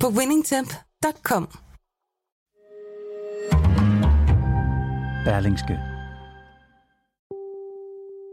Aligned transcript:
på 0.00 0.08
winningtemp.com. 0.08 1.48
Berlingske. 5.24 5.78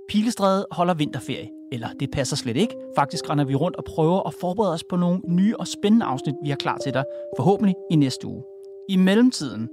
Pilestræde 0.09 0.65
holder 0.71 0.93
vinterferie, 0.93 1.49
eller 1.71 1.89
det 1.99 2.11
passer 2.11 2.35
slet 2.35 2.57
ikke. 2.57 2.75
Faktisk 2.95 3.29
render 3.29 3.45
vi 3.45 3.55
rundt 3.55 3.77
og 3.77 3.83
prøver 3.83 4.27
at 4.27 4.33
forberede 4.41 4.73
os 4.73 4.83
på 4.89 4.95
nogle 4.95 5.21
nye 5.27 5.57
og 5.57 5.67
spændende 5.67 6.05
afsnit, 6.05 6.35
vi 6.43 6.49
har 6.49 6.55
klar 6.55 6.77
til 6.77 6.93
dig, 6.93 7.03
forhåbentlig 7.37 7.75
i 7.91 7.95
næste 7.95 8.27
uge. 8.27 8.43
I 8.89 8.95
mellemtiden, 8.95 9.69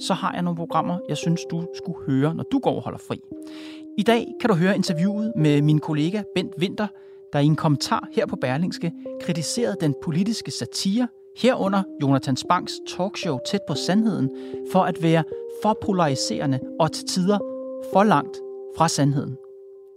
så 0.00 0.14
har 0.14 0.32
jeg 0.32 0.42
nogle 0.42 0.56
programmer, 0.56 0.98
jeg 1.08 1.16
synes, 1.16 1.40
du 1.50 1.66
skulle 1.76 1.98
høre, 2.06 2.34
når 2.34 2.44
du 2.52 2.58
går 2.58 2.76
og 2.76 2.82
holder 2.82 2.98
fri. 3.08 3.20
I 3.98 4.02
dag 4.02 4.26
kan 4.40 4.50
du 4.50 4.56
høre 4.56 4.76
interviewet 4.76 5.32
med 5.36 5.62
min 5.62 5.78
kollega 5.78 6.22
Bent 6.34 6.52
Winter, 6.58 6.86
der 7.32 7.38
i 7.38 7.46
en 7.46 7.56
kommentar 7.56 8.08
her 8.12 8.26
på 8.26 8.36
Berlingske 8.36 8.92
kritiserede 9.20 9.76
den 9.80 9.94
politiske 10.02 10.50
satire, 10.50 11.08
herunder 11.42 11.82
Jonathan 12.02 12.36
Spangs 12.36 12.72
talkshow 12.88 13.38
Tæt 13.46 13.60
på 13.68 13.74
Sandheden, 13.74 14.30
for 14.72 14.82
at 14.82 15.02
være 15.02 15.24
for 15.62 15.78
polariserende 15.82 16.60
og 16.80 16.92
til 16.92 17.04
tider 17.06 17.38
for 17.92 18.04
langt 18.04 18.36
fra 18.78 18.88
sandheden. 18.88 19.36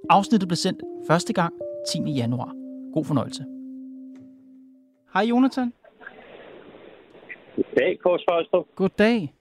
Afsnittet 0.10 0.48
blev 0.50 0.56
sendt 0.56 0.82
første 1.08 1.34
gang 1.34 1.54
10. 1.92 2.12
januar. 2.12 2.52
God 2.94 3.06
fornøjelse. 3.06 3.46
Hej 5.14 5.24
Jonathan. 5.24 5.74
Goddag, 7.56 8.00
Kors 8.00 8.24
Førstrup. 8.30 8.66
Goddag. 8.76 9.34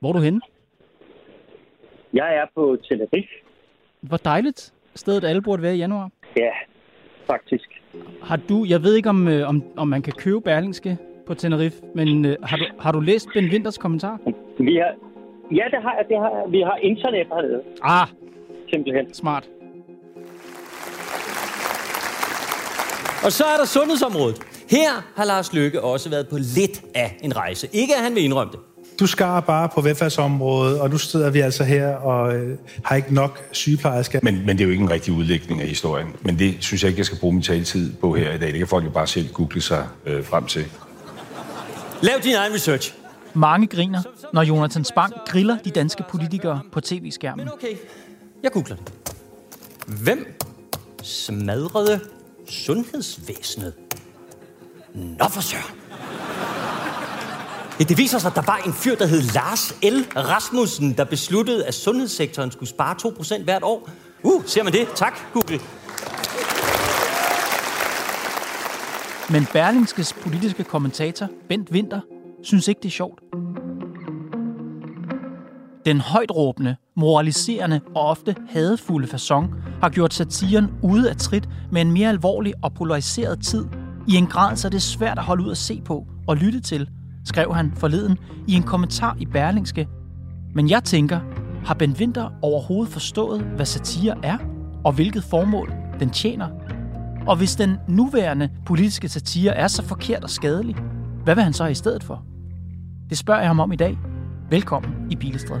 Hvor 0.00 0.08
er 0.08 0.12
du 0.12 0.18
henne? 0.18 0.40
Jeg 2.12 2.36
er 2.36 2.46
på 2.54 2.76
Tenerife. 2.82 3.34
Hvor 4.00 4.16
dejligt 4.16 4.74
stedet 4.94 5.24
alle 5.24 5.42
burde 5.42 5.62
være 5.62 5.74
i 5.74 5.78
januar. 5.78 6.10
Ja, 6.36 6.52
faktisk. 7.26 7.68
Har 8.22 8.36
du, 8.48 8.64
jeg 8.68 8.82
ved 8.82 8.94
ikke 8.94 9.08
om, 9.08 9.28
øh, 9.28 9.48
om, 9.48 9.62
om 9.76 9.88
man 9.88 10.02
kan 10.02 10.12
købe 10.12 10.40
Berlingske 10.40 10.98
på 11.26 11.34
Tenerife, 11.34 11.76
men 11.94 12.24
øh, 12.24 12.36
har, 12.42 12.56
du, 12.56 12.64
har 12.80 12.92
du 12.92 13.00
læst 13.00 13.28
Ben 13.34 13.44
Winters 13.44 13.78
kommentar? 13.78 14.18
Vi 14.58 14.74
har, 14.76 14.92
ja, 15.58 15.64
det 15.70 15.82
har 15.82 15.94
jeg. 15.98 16.04
Det 16.08 16.16
har 16.18 16.30
jeg. 16.36 16.52
Vi 16.52 16.60
har 16.60 16.76
internet 16.82 17.26
hernede, 17.32 17.60
Ah, 17.82 18.06
simpelthen. 18.72 19.14
smart. 19.14 19.44
Og 23.24 23.32
så 23.32 23.44
er 23.44 23.56
der 23.56 23.64
sundhedsområdet. 23.64 24.36
Her 24.70 24.90
har 25.16 25.24
Lars 25.24 25.52
Lykke 25.52 25.80
også 25.82 26.10
været 26.10 26.28
på 26.28 26.36
lidt 26.38 26.82
af 26.94 27.16
en 27.22 27.36
rejse. 27.36 27.68
Ikke 27.72 27.94
at 27.96 28.02
han 28.02 28.14
vil 28.14 28.24
indrømme 28.24 28.52
det. 28.52 28.60
Du 29.00 29.06
skar 29.06 29.40
bare 29.40 29.68
på 29.74 29.80
velfærdsområdet, 29.80 30.80
og 30.80 30.90
nu 30.90 30.98
sidder 30.98 31.30
vi 31.30 31.40
altså 31.40 31.64
her 31.64 31.94
og 31.96 32.36
øh, 32.36 32.56
har 32.84 32.96
ikke 32.96 33.14
nok 33.14 33.40
sygeplejersker. 33.52 34.20
Men, 34.22 34.34
men 34.46 34.48
det 34.48 34.60
er 34.60 34.64
jo 34.64 34.70
ikke 34.70 34.82
en 34.82 34.90
rigtig 34.90 35.14
udlægning 35.14 35.60
af 35.60 35.66
historien. 35.68 36.06
Men 36.22 36.38
det 36.38 36.54
synes 36.60 36.82
jeg 36.82 36.88
ikke, 36.88 36.98
jeg 36.98 37.06
skal 37.06 37.18
bruge 37.20 37.32
min 37.34 37.42
taletid 37.42 37.92
på 38.00 38.12
her 38.14 38.32
i 38.34 38.38
dag. 38.38 38.48
Det 38.48 38.58
kan 38.58 38.66
folk 38.66 38.84
jo 38.84 38.90
bare 38.90 39.06
selv 39.06 39.28
google 39.32 39.60
sig 39.60 39.86
øh, 40.06 40.24
frem 40.24 40.44
til. 40.46 40.64
Lav 42.02 42.20
din 42.22 42.34
egen 42.34 42.54
research. 42.54 42.94
Mange 43.34 43.66
griner, 43.66 44.02
når 44.32 44.42
Jonathan 44.42 44.84
Spang 44.84 45.14
griller 45.26 45.58
de 45.58 45.70
danske 45.70 46.04
politikere 46.10 46.60
på 46.72 46.80
tv-skærmen. 46.80 47.44
Men 47.44 47.52
okay, 47.52 47.76
jeg 48.42 48.52
googler 48.52 48.76
det. 48.76 48.92
Hvem 49.86 50.38
smadrede 51.02 52.00
sundhedsvæsenet? 52.48 53.74
Nå 54.94 55.28
for 55.28 55.40
søren. 55.40 55.74
Ja, 57.80 57.84
det 57.84 57.98
viser 57.98 58.18
sig, 58.18 58.28
at 58.28 58.34
der 58.34 58.42
var 58.42 58.56
en 58.56 58.72
fyr, 58.72 58.94
der 58.94 59.06
hed 59.06 59.22
Lars 59.22 59.74
L. 59.82 60.16
Rasmussen, 60.16 60.92
der 60.92 61.04
besluttede, 61.04 61.66
at 61.66 61.74
sundhedssektoren 61.74 62.52
skulle 62.52 62.68
spare 62.68 62.96
2% 63.38 63.42
hvert 63.42 63.62
år. 63.62 63.90
Uh, 64.22 64.42
ser 64.46 64.62
man 64.62 64.72
det? 64.72 64.88
Tak, 64.94 65.18
Google. 65.32 65.60
Men 69.30 69.46
Berlingskes 69.52 70.12
politiske 70.12 70.64
kommentator, 70.64 71.28
Bent 71.48 71.70
Winter, 71.70 72.00
synes 72.42 72.68
ikke, 72.68 72.78
det 72.78 72.88
er 72.88 72.92
sjovt. 72.92 73.20
Den 75.86 76.00
højtråbende, 76.00 76.76
moraliserende 76.96 77.80
og 77.94 78.02
ofte 78.02 78.34
hadefulde 78.48 79.08
fason 79.08 79.54
har 79.82 79.88
gjort 79.88 80.14
satiren 80.14 80.70
ude 80.82 81.10
af 81.10 81.16
trit 81.16 81.48
med 81.72 81.82
en 81.82 81.92
mere 81.92 82.08
alvorlig 82.08 82.54
og 82.62 82.74
polariseret 82.74 83.40
tid 83.44 83.64
i 84.08 84.14
en 84.14 84.26
grad, 84.26 84.56
så 84.56 84.68
det 84.68 84.76
er 84.76 84.80
svært 84.80 85.18
at 85.18 85.24
holde 85.24 85.44
ud 85.44 85.50
at 85.50 85.56
se 85.56 85.82
på 85.84 86.06
og 86.26 86.36
lytte 86.36 86.60
til, 86.60 86.88
skrev 87.24 87.54
han 87.54 87.72
forleden 87.76 88.18
i 88.48 88.54
en 88.54 88.62
kommentar 88.62 89.16
i 89.20 89.26
Berlingske. 89.26 89.88
Men 90.54 90.70
jeg 90.70 90.84
tænker, 90.84 91.20
har 91.64 91.74
Ben 91.74 91.96
Winter 91.98 92.30
overhovedet 92.42 92.92
forstået, 92.92 93.40
hvad 93.40 93.66
satire 93.66 94.16
er, 94.22 94.38
og 94.84 94.92
hvilket 94.92 95.24
formål 95.24 95.72
den 96.00 96.10
tjener? 96.10 96.48
Og 97.26 97.36
hvis 97.36 97.56
den 97.56 97.76
nuværende 97.88 98.50
politiske 98.66 99.08
satire 99.08 99.54
er 99.54 99.68
så 99.68 99.82
forkert 99.82 100.24
og 100.24 100.30
skadelig, 100.30 100.76
hvad 101.24 101.34
vil 101.34 101.44
han 101.44 101.52
så 101.52 101.66
i 101.66 101.74
stedet 101.74 102.04
for? 102.04 102.24
Det 103.10 103.18
spørger 103.18 103.40
jeg 103.40 103.48
ham 103.48 103.60
om 103.60 103.72
i 103.72 103.76
dag. 103.76 103.98
Velkommen 104.50 105.10
i 105.10 105.16
Bilestræd. 105.16 105.60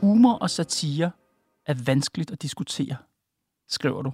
Humor 0.00 0.32
og 0.32 0.50
satire 0.50 1.10
er 1.66 1.74
vanskeligt 1.86 2.30
at 2.30 2.42
diskutere, 2.42 2.96
skriver 3.68 4.02
du. 4.02 4.12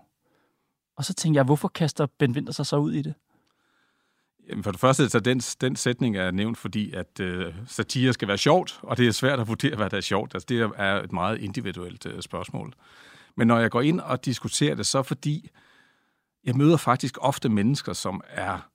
Og 0.97 1.05
så 1.05 1.15
tænker 1.15 1.39
jeg, 1.39 1.45
hvorfor 1.45 1.69
kaster 1.69 2.07
Ben 2.19 2.33
Winter 2.33 2.53
sig 2.53 2.67
så 2.67 2.77
ud 2.77 2.93
i 2.93 3.03
det? 3.03 3.15
Jamen 4.49 4.65
for 4.65 4.71
det 4.71 4.81
første, 4.81 5.09
så 5.09 5.21
den, 5.21 5.39
den 5.39 5.77
sætning 5.77 6.17
er 6.17 6.31
nævnt, 6.31 6.59
fordi 6.59 6.93
at 6.93 7.21
øh, 7.21 7.55
satire 7.67 8.13
skal 8.13 8.29
være 8.29 8.39
sjovt, 8.39 8.81
og 8.83 8.97
det 8.97 9.07
er 9.07 9.13
svært 9.13 9.41
at 9.41 9.49
vurdere, 9.49 9.77
hvad 9.77 9.91
der 9.91 9.97
er 9.97 10.01
sjovt. 10.01 10.35
Altså, 10.35 10.47
det 10.49 10.71
er 10.77 11.03
et 11.03 11.13
meget 11.13 11.39
individuelt 11.41 12.07
øh, 12.07 12.23
spørgsmål. 12.23 12.73
Men 13.37 13.47
når 13.49 13.59
jeg 13.59 13.71
går 13.71 13.81
ind 13.81 14.01
og 14.01 14.25
diskuterer 14.25 14.75
det, 14.75 14.87
så 14.87 15.03
fordi 15.03 15.51
jeg 16.45 16.57
møder 16.57 16.77
faktisk 16.77 17.19
ofte 17.21 17.49
mennesker, 17.49 17.93
som 17.93 18.21
er 18.29 18.69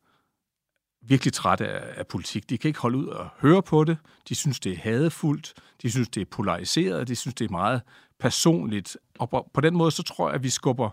virkelig 1.02 1.34
trætte 1.34 1.68
af, 1.68 2.00
af 2.00 2.08
politik. 2.08 2.50
De 2.50 2.58
kan 2.58 2.68
ikke 2.68 2.80
holde 2.80 2.98
ud 2.98 3.08
og 3.08 3.30
høre 3.40 3.64
på 3.64 3.84
det. 3.84 3.98
De 4.30 4.36
synes, 4.36 4.60
det 4.60 4.72
er 4.72 4.78
hadefuldt. 4.78 5.54
De 5.82 5.92
synes, 5.92 6.10
det 6.10 6.22
er 6.22 6.26
polariseret. 6.26 7.08
De 7.08 7.16
synes, 7.16 7.36
det 7.36 7.46
er 7.46 7.52
meget 7.52 7.82
personligt. 8.20 8.98
Og 9.20 9.30
på, 9.30 9.50
på 9.54 9.62
den 9.62 9.78
måde, 9.78 9.92
så 9.92 10.04
tror 10.04 10.28
jeg, 10.28 10.36
at 10.36 10.44
vi 10.44 10.50
skubber 10.50 10.90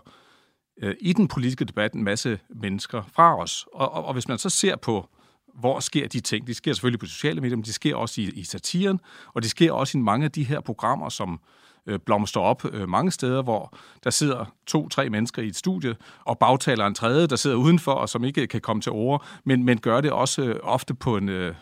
øh, 0.81 0.95
i 1.01 1.13
den 1.13 1.27
politiske 1.27 1.65
debat 1.65 1.93
en 1.93 2.03
masse 2.03 2.39
mennesker 2.49 3.03
fra 3.13 3.39
os. 3.39 3.65
Og, 3.73 3.91
og, 3.91 4.05
og 4.05 4.13
hvis 4.13 4.27
man 4.27 4.37
så 4.37 4.49
ser 4.49 4.75
på, 4.75 5.09
hvor 5.55 5.79
sker 5.79 6.07
de 6.07 6.19
ting, 6.19 6.47
de 6.47 6.53
sker 6.53 6.73
selvfølgelig 6.73 6.99
på 6.99 7.05
sociale 7.05 7.41
medier, 7.41 7.55
men 7.55 7.65
de 7.65 7.73
sker 7.73 7.95
også 7.95 8.21
i, 8.21 8.23
i 8.23 8.43
satiren, 8.43 8.99
og 9.33 9.43
de 9.43 9.49
sker 9.49 9.71
også 9.71 9.97
i 9.97 10.01
mange 10.01 10.25
af 10.25 10.31
de 10.31 10.43
her 10.43 10.59
programmer, 10.59 11.09
som 11.09 11.39
øh, 11.85 11.99
blomster 11.99 12.39
op 12.39 12.65
øh, 12.73 12.89
mange 12.89 13.11
steder, 13.11 13.41
hvor 13.41 13.77
der 14.03 14.09
sidder 14.09 14.45
to-tre 14.67 15.09
mennesker 15.09 15.41
i 15.41 15.47
et 15.47 15.55
studie, 15.55 15.95
og 16.25 16.39
bagtaler 16.39 16.87
en 16.87 16.95
tredje, 16.95 17.27
der 17.27 17.35
sidder 17.35 17.55
udenfor, 17.55 17.91
og 17.91 18.09
som 18.09 18.23
ikke 18.23 18.47
kan 18.47 18.61
komme 18.61 18.81
til 18.81 18.91
ord, 18.91 19.25
men, 19.43 19.63
men 19.63 19.79
gør 19.79 20.01
det 20.01 20.11
også 20.11 20.41
øh, 20.41 20.59
ofte 20.63 20.93
på 20.93 21.17
en, 21.17 21.29
øh, 21.29 21.55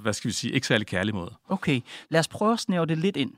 hvad 0.00 0.12
skal 0.12 0.28
vi 0.28 0.34
sige, 0.34 0.52
ikke 0.52 0.66
særlig 0.66 0.86
kærlig 0.86 1.14
måde. 1.14 1.34
Okay, 1.48 1.80
lad 2.08 2.20
os 2.20 2.28
prøve 2.28 2.52
at 2.52 2.60
snævre 2.60 2.86
det 2.86 2.98
lidt 2.98 3.16
ind. 3.16 3.32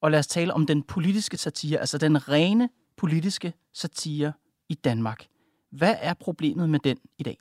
Og 0.00 0.10
lad 0.10 0.18
os 0.18 0.26
tale 0.26 0.54
om 0.54 0.66
den 0.66 0.82
politiske 0.82 1.36
satire, 1.36 1.78
altså 1.78 1.98
den 1.98 2.28
rene 2.28 2.68
politiske 2.96 3.52
satire 3.72 4.32
i 4.68 4.74
Danmark. 4.74 5.26
Hvad 5.70 5.94
er 6.00 6.14
problemet 6.14 6.70
med 6.70 6.78
den 6.78 6.98
i 7.18 7.22
dag? 7.22 7.38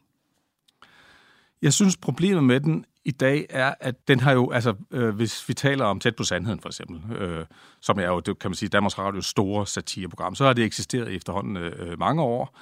Jeg 1.62 1.74
synes, 1.74 1.98
problemet 1.98 2.44
med 2.44 2.60
den 2.60 2.86
i 3.06 3.12
dag 3.12 3.46
er, 3.50 3.74
at 3.80 4.08
den 4.08 4.20
har 4.20 4.32
jo, 4.32 4.52
altså 4.52 4.74
øh, 4.92 5.16
hvis 5.16 5.50
vi 5.50 5.54
taler 5.54 5.86
om 5.86 6.00
Tæt 6.00 6.16
på 6.16 6.24
Sandheden 6.24 6.60
for 6.60 6.70
eksempel, 6.70 7.18
øh, 7.18 7.46
som 7.82 8.00
er 8.00 8.06
jo, 8.06 8.20
det 8.20 8.40
kan 8.40 8.52
man 8.52 8.56
sige, 8.56 8.70
Danmarks 8.70 8.98
Radios 8.98 9.26
store 9.26 9.68
satireprogram, 9.68 10.36
så 10.36 10.46
har 10.46 10.54
det 10.54 10.66
eksisteret 10.66 11.12
i 11.12 11.16
efterhånden 11.16 11.58
øh, 11.58 12.00
mange 12.00 12.22
år. 12.22 12.60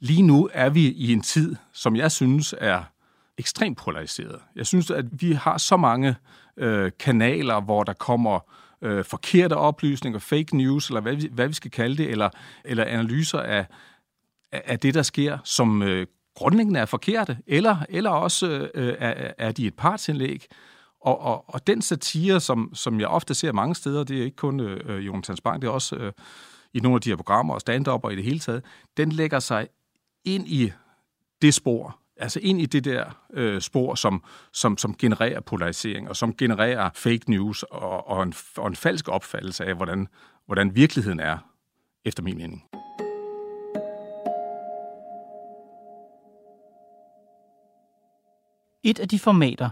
Lige 0.00 0.22
nu 0.22 0.48
er 0.52 0.68
vi 0.68 0.88
i 0.88 1.12
en 1.12 1.20
tid, 1.20 1.56
som 1.72 1.96
jeg 1.96 2.12
synes 2.12 2.54
er 2.58 2.82
ekstremt 3.38 3.78
polariseret. 3.78 4.40
Jeg 4.56 4.66
synes, 4.66 4.90
at 4.90 5.04
vi 5.10 5.32
har 5.32 5.58
så 5.58 5.76
mange 5.76 6.16
øh, 6.56 6.92
kanaler, 6.98 7.60
hvor 7.60 7.84
der 7.84 7.92
kommer 7.92 8.40
øh, 8.82 9.04
forkerte 9.04 9.56
oplysninger, 9.56 10.18
fake 10.18 10.56
news, 10.56 10.88
eller 10.88 11.00
hvad 11.00 11.14
vi, 11.14 11.28
hvad 11.32 11.48
vi 11.48 11.54
skal 11.54 11.70
kalde 11.70 11.96
det, 11.96 12.10
eller, 12.10 12.30
eller 12.64 12.84
analyser 12.84 13.40
af, 13.40 13.66
af 14.52 14.78
det, 14.78 14.94
der 14.94 15.02
sker, 15.02 15.38
som 15.44 15.82
øh, 15.82 16.06
grundlæggende 16.34 16.80
er 16.80 16.86
forkerte, 16.86 17.38
eller, 17.46 17.76
eller 17.88 18.10
også 18.10 18.70
øh, 18.74 18.94
er, 18.98 19.32
er 19.38 19.52
de 19.52 19.66
et 19.66 19.74
partsindlæg. 19.74 20.46
Og, 21.00 21.20
og, 21.20 21.54
og 21.54 21.66
den 21.66 21.82
satire, 21.82 22.40
som, 22.40 22.70
som 22.74 23.00
jeg 23.00 23.08
ofte 23.08 23.34
ser 23.34 23.52
mange 23.52 23.74
steder, 23.74 24.04
det 24.04 24.18
er 24.18 24.24
ikke 24.24 24.36
kun 24.36 24.60
øh, 24.60 24.80
øh 24.84 25.06
Jonathan 25.06 25.36
Spang, 25.36 25.62
det 25.62 25.68
er 25.68 25.72
også 25.72 25.96
øh, 25.96 26.12
i 26.74 26.80
nogle 26.80 26.94
af 26.94 27.00
de 27.00 27.10
her 27.10 27.16
programmer 27.16 27.54
og 27.54 27.60
stand 27.60 27.86
og 27.86 28.12
i 28.12 28.16
det 28.16 28.24
hele 28.24 28.38
taget, 28.38 28.64
den 28.96 29.12
lægger 29.12 29.38
sig 29.38 29.68
ind 30.24 30.48
i 30.48 30.72
det 31.42 31.54
spor, 31.54 31.98
altså 32.16 32.40
ind 32.42 32.60
i 32.60 32.66
det 32.66 32.84
der 32.84 33.04
øh, 33.32 33.60
spor, 33.60 33.94
som, 33.94 34.24
som, 34.52 34.78
som 34.78 34.94
genererer 34.94 35.40
polarisering, 35.40 36.08
og 36.08 36.16
som 36.16 36.34
genererer 36.34 36.90
fake 36.94 37.30
news 37.30 37.62
og, 37.62 38.08
og, 38.08 38.22
en, 38.22 38.34
og 38.56 38.68
en 38.68 38.76
falsk 38.76 39.08
opfattelse 39.08 39.64
af, 39.64 39.74
hvordan, 39.74 40.08
hvordan 40.46 40.74
virkeligheden 40.74 41.20
er, 41.20 41.38
efter 42.04 42.22
min 42.22 42.36
mening. 42.36 42.64
Et 48.82 48.98
af 48.98 49.08
de 49.08 49.18
formater, 49.18 49.70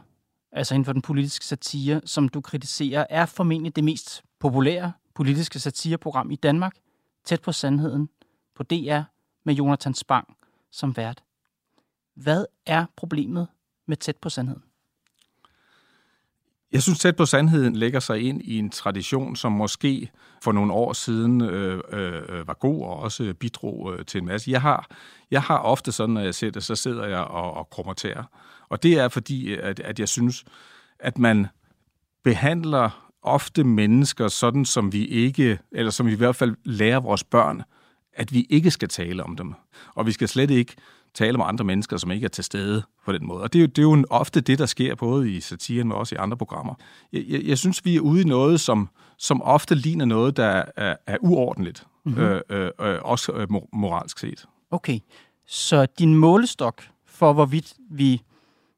altså 0.52 0.74
inden 0.74 0.84
for 0.84 0.92
den 0.92 1.02
politiske 1.02 1.44
satire, 1.44 2.00
som 2.04 2.28
du 2.28 2.40
kritiserer, 2.40 3.06
er 3.10 3.26
formentlig 3.26 3.76
det 3.76 3.84
mest 3.84 4.24
populære 4.38 4.92
politiske 5.14 5.58
satireprogram 5.58 6.30
i 6.30 6.36
Danmark, 6.36 6.76
Tæt 7.24 7.42
på 7.42 7.52
Sandheden, 7.52 8.08
på 8.54 8.62
DR 8.62 9.00
med 9.44 9.54
Jonathan 9.54 9.94
Spang 9.94 10.36
som 10.76 10.96
vært. 10.96 11.22
Hvad 12.14 12.46
er 12.66 12.86
problemet 12.96 13.48
med 13.86 13.96
Tæt 13.96 14.16
på 14.16 14.28
Sandheden? 14.28 14.62
Jeg 16.72 16.82
synes, 16.82 16.98
tæt 16.98 17.16
på 17.16 17.26
sandheden 17.26 17.76
lægger 17.76 18.00
sig 18.00 18.20
ind 18.20 18.42
i 18.42 18.58
en 18.58 18.70
tradition, 18.70 19.36
som 19.36 19.52
måske 19.52 20.10
for 20.42 20.52
nogle 20.52 20.72
år 20.72 20.92
siden 20.92 21.40
øh, 21.40 21.82
øh, 21.92 22.22
øh, 22.28 22.48
var 22.48 22.54
god 22.54 22.82
og 22.82 22.98
også 22.98 23.34
bidrog 23.40 23.94
øh, 23.94 24.04
til 24.06 24.18
en 24.18 24.26
masse. 24.26 24.50
Jeg 24.50 24.62
har, 24.62 24.86
jeg 25.30 25.42
har 25.42 25.58
ofte 25.58 25.92
sådan, 25.92 26.14
når 26.14 26.20
jeg 26.20 26.34
ser 26.34 26.50
det, 26.50 26.64
så 26.64 26.74
sidder 26.74 27.06
jeg 27.06 27.18
og, 27.18 27.54
og 27.54 27.70
kommenterer. 27.70 28.24
Og 28.68 28.82
det 28.82 28.98
er 28.98 29.08
fordi, 29.08 29.54
at, 29.54 29.80
at 29.80 29.98
jeg 30.00 30.08
synes, 30.08 30.44
at 30.98 31.18
man 31.18 31.46
behandler 32.24 33.12
ofte 33.22 33.64
mennesker 33.64 34.28
sådan, 34.28 34.64
som 34.64 34.92
vi 34.92 35.06
ikke, 35.06 35.58
eller 35.72 35.90
som 35.90 36.06
vi 36.06 36.12
i 36.12 36.16
hvert 36.16 36.36
fald 36.36 36.54
lærer 36.64 37.00
vores 37.00 37.24
børn, 37.24 37.62
at 38.12 38.32
vi 38.32 38.46
ikke 38.50 38.70
skal 38.70 38.88
tale 38.88 39.24
om 39.24 39.36
dem. 39.36 39.54
Og 39.94 40.06
vi 40.06 40.12
skal 40.12 40.28
slet 40.28 40.50
ikke 40.50 40.76
tale 41.16 41.36
med 41.38 41.44
andre 41.48 41.64
mennesker, 41.64 41.96
som 41.96 42.10
ikke 42.10 42.24
er 42.24 42.28
til 42.28 42.44
stede 42.44 42.82
på 43.04 43.12
den 43.12 43.26
måde. 43.26 43.42
Og 43.42 43.52
det 43.52 43.58
er 43.58 43.60
jo, 43.60 43.66
det 43.66 43.78
er 43.78 43.82
jo 43.82 44.04
ofte 44.10 44.40
det, 44.40 44.58
der 44.58 44.66
sker 44.66 44.94
både 44.94 45.32
i 45.32 45.40
satiren, 45.40 45.88
men 45.88 45.96
også 45.96 46.14
i 46.14 46.18
andre 46.18 46.36
programmer. 46.36 46.74
Jeg, 47.12 47.24
jeg, 47.28 47.42
jeg 47.44 47.58
synes, 47.58 47.84
vi 47.84 47.96
er 47.96 48.00
ude 48.00 48.20
i 48.20 48.24
noget, 48.24 48.60
som, 48.60 48.88
som 49.18 49.42
ofte 49.42 49.74
ligner 49.74 50.04
noget, 50.04 50.36
der 50.36 50.62
er, 50.76 50.96
er 51.06 51.16
uordentligt, 51.20 51.86
mm-hmm. 52.04 52.22
øh, 52.50 52.70
øh, 52.80 52.98
også 53.02 53.32
øh, 53.32 53.48
moralsk 53.72 54.18
set. 54.18 54.46
Okay, 54.70 54.98
så 55.46 55.86
din 55.98 56.14
målestok 56.14 56.82
for, 57.06 57.32
hvorvidt 57.32 57.74
vi 57.90 58.22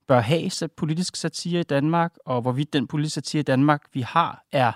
bør 0.08 0.20
have 0.20 0.50
politisk 0.76 1.16
satire 1.16 1.60
i 1.60 1.64
Danmark, 1.64 2.14
og 2.24 2.42
hvorvidt 2.42 2.72
den 2.72 2.86
politiske 2.86 3.14
satire 3.14 3.40
i 3.40 3.44
Danmark, 3.44 3.82
vi 3.92 4.00
har, 4.00 4.44
er 4.52 4.72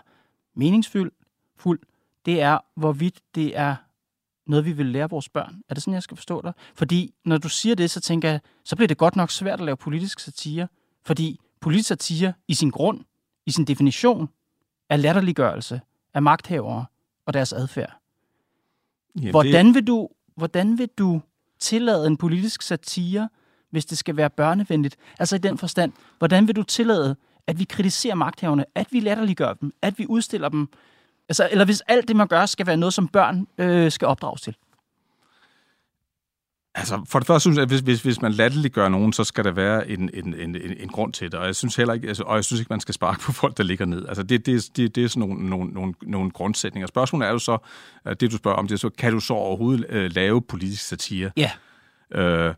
meningsfuld, 0.54 1.12
fuld, 1.58 1.80
det 2.26 2.40
er, 2.40 2.58
hvorvidt 2.76 3.20
det 3.34 3.58
er 3.58 3.74
noget, 4.46 4.64
vi 4.64 4.72
vil 4.72 4.86
lære 4.86 5.10
vores 5.10 5.28
børn. 5.28 5.62
Er 5.68 5.74
det 5.74 5.82
sådan, 5.82 5.94
jeg 5.94 6.02
skal 6.02 6.16
forstå 6.16 6.40
dig? 6.42 6.52
Fordi 6.74 7.14
når 7.24 7.38
du 7.38 7.48
siger 7.48 7.74
det, 7.74 7.90
så 7.90 8.00
tænker 8.00 8.30
jeg, 8.30 8.40
så 8.64 8.76
bliver 8.76 8.88
det 8.88 8.98
godt 8.98 9.16
nok 9.16 9.30
svært 9.30 9.60
at 9.60 9.64
lave 9.64 9.76
politisk 9.76 10.20
satire. 10.20 10.68
Fordi 11.04 11.40
politisk 11.60 11.88
satire 11.88 12.32
i 12.48 12.54
sin 12.54 12.70
grund, 12.70 13.00
i 13.46 13.50
sin 13.50 13.64
definition, 13.64 14.28
er 14.90 14.96
latterliggørelse 14.96 15.80
af 16.14 16.22
magthavere 16.22 16.86
og 17.26 17.34
deres 17.34 17.52
adfærd. 17.52 17.98
Jamen, 19.16 19.30
hvordan, 19.30 19.66
det... 19.66 19.74
vil 19.74 19.86
du, 19.86 20.08
hvordan 20.36 20.78
vil 20.78 20.88
du 20.98 21.20
tillade 21.58 22.06
en 22.06 22.16
politisk 22.16 22.62
satire, 22.62 23.28
hvis 23.70 23.86
det 23.86 23.98
skal 23.98 24.16
være 24.16 24.30
børnevenligt? 24.30 24.96
Altså 25.18 25.36
i 25.36 25.38
den 25.38 25.58
forstand, 25.58 25.92
hvordan 26.18 26.46
vil 26.46 26.56
du 26.56 26.62
tillade, 26.62 27.16
at 27.46 27.58
vi 27.58 27.64
kritiserer 27.64 28.14
magthaverne, 28.14 28.64
at 28.74 28.86
vi 28.90 29.00
latterliggør 29.00 29.52
dem, 29.52 29.72
at 29.82 29.98
vi 29.98 30.06
udstiller 30.06 30.48
dem 30.48 30.68
Altså, 31.32 31.48
eller 31.50 31.64
hvis 31.64 31.80
alt 31.80 32.08
det, 32.08 32.16
man 32.16 32.28
gør, 32.28 32.46
skal 32.46 32.66
være 32.66 32.76
noget, 32.76 32.94
som 32.94 33.08
børn 33.08 33.46
øh, 33.58 33.90
skal 33.90 34.08
opdrages 34.08 34.40
til? 34.40 34.56
Altså, 36.74 37.04
for 37.08 37.18
det 37.18 37.26
første 37.26 37.40
synes 37.40 37.56
jeg, 37.56 37.62
at 37.62 37.68
hvis, 37.68 37.80
hvis, 37.80 38.02
hvis 38.02 38.22
man 38.22 38.32
latterliggør 38.32 38.88
nogen, 38.88 39.12
så 39.12 39.24
skal 39.24 39.44
der 39.44 39.50
være 39.50 39.90
en, 39.90 40.10
en, 40.14 40.34
en, 40.34 40.56
en 40.56 40.88
grund 40.88 41.12
til 41.12 41.32
det. 41.32 41.40
Og 41.40 41.46
jeg 41.46 41.56
synes 41.56 41.76
heller 41.76 41.94
ikke, 41.94 42.08
altså, 42.08 42.22
og 42.22 42.36
jeg 42.36 42.44
synes 42.44 42.60
ikke, 42.60 42.72
man 42.72 42.80
skal 42.80 42.94
sparke 42.94 43.20
på 43.20 43.32
folk, 43.32 43.56
der 43.58 43.64
ligger 43.64 43.86
ned. 43.86 44.06
Altså, 44.08 44.22
det, 44.22 44.46
det, 44.46 44.76
det, 44.76 44.94
det 44.94 45.04
er 45.04 45.08
sådan 45.08 45.28
nogle, 45.28 45.50
nogle, 45.50 45.72
nogle, 45.72 45.94
nogle 46.02 46.30
grundsætninger. 46.30 46.86
Spørgsmålet 46.86 47.28
er 47.28 47.32
jo 47.32 47.38
så, 47.38 47.58
det 48.20 48.30
du 48.32 48.36
spørger 48.36 48.58
om, 48.58 48.66
det 48.68 48.74
er 48.74 48.78
så, 48.78 48.90
kan 48.98 49.12
du 49.12 49.20
så 49.20 49.34
overhovedet 49.34 49.86
øh, 49.88 50.10
lave 50.14 50.42
politisk 50.42 50.84
satire? 50.84 51.30
Ja. 51.36 51.50
Øh, 52.14 52.54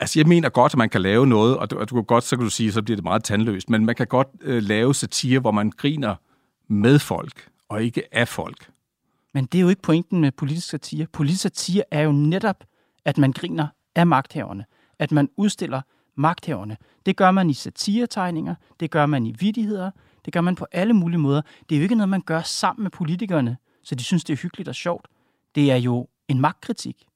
Altså, 0.00 0.20
jeg 0.20 0.26
mener 0.26 0.48
godt, 0.48 0.72
at 0.72 0.78
man 0.78 0.88
kan 0.88 1.02
lave 1.02 1.26
noget, 1.26 1.56
og 1.56 1.70
du, 1.70 1.78
og 1.78 1.90
du 1.90 1.94
kan 1.94 2.04
godt, 2.04 2.24
så 2.24 2.36
kan 2.36 2.44
du 2.44 2.50
sige, 2.50 2.72
så 2.72 2.82
bliver 2.82 2.96
det 2.96 3.04
meget 3.04 3.24
tandløst, 3.24 3.70
men 3.70 3.86
man 3.86 3.94
kan 3.94 4.06
godt 4.06 4.28
øh, 4.40 4.62
lave 4.62 4.94
satire, 4.94 5.40
hvor 5.40 5.50
man 5.50 5.70
griner 5.70 6.14
med 6.68 6.98
folk 6.98 7.48
og 7.68 7.84
ikke 7.84 8.02
af 8.14 8.28
folk. 8.28 8.70
Men 9.34 9.46
det 9.46 9.58
er 9.58 9.62
jo 9.62 9.68
ikke 9.68 9.82
pointen 9.82 10.20
med 10.20 10.32
politisk 10.32 10.68
satire. 10.68 11.06
Politisk 11.06 11.42
satire 11.42 11.84
er 11.90 12.02
jo 12.02 12.12
netop, 12.12 12.64
at 13.04 13.18
man 13.18 13.32
griner 13.32 13.66
af 13.94 14.06
magthaverne. 14.06 14.64
At 14.98 15.12
man 15.12 15.28
udstiller 15.36 15.82
magthaverne. 16.16 16.76
Det 17.06 17.16
gør 17.16 17.30
man 17.30 17.50
i 17.50 17.54
satiretegninger, 17.54 18.54
det 18.80 18.90
gør 18.90 19.06
man 19.06 19.26
i 19.26 19.34
vidigheder, 19.38 19.90
det 20.24 20.32
gør 20.32 20.40
man 20.40 20.54
på 20.54 20.66
alle 20.72 20.94
mulige 20.94 21.18
måder. 21.18 21.42
Det 21.68 21.74
er 21.74 21.78
jo 21.78 21.82
ikke 21.82 21.94
noget, 21.94 22.08
man 22.08 22.20
gør 22.20 22.42
sammen 22.42 22.82
med 22.82 22.90
politikerne, 22.90 23.56
så 23.82 23.94
de 23.94 24.04
synes, 24.04 24.24
det 24.24 24.32
er 24.32 24.36
hyggeligt 24.36 24.68
og 24.68 24.74
sjovt. 24.74 25.08
Det 25.54 25.70
er 25.70 25.76
jo 25.76 26.08
en 26.28 26.40
magtkritik. 26.40 27.06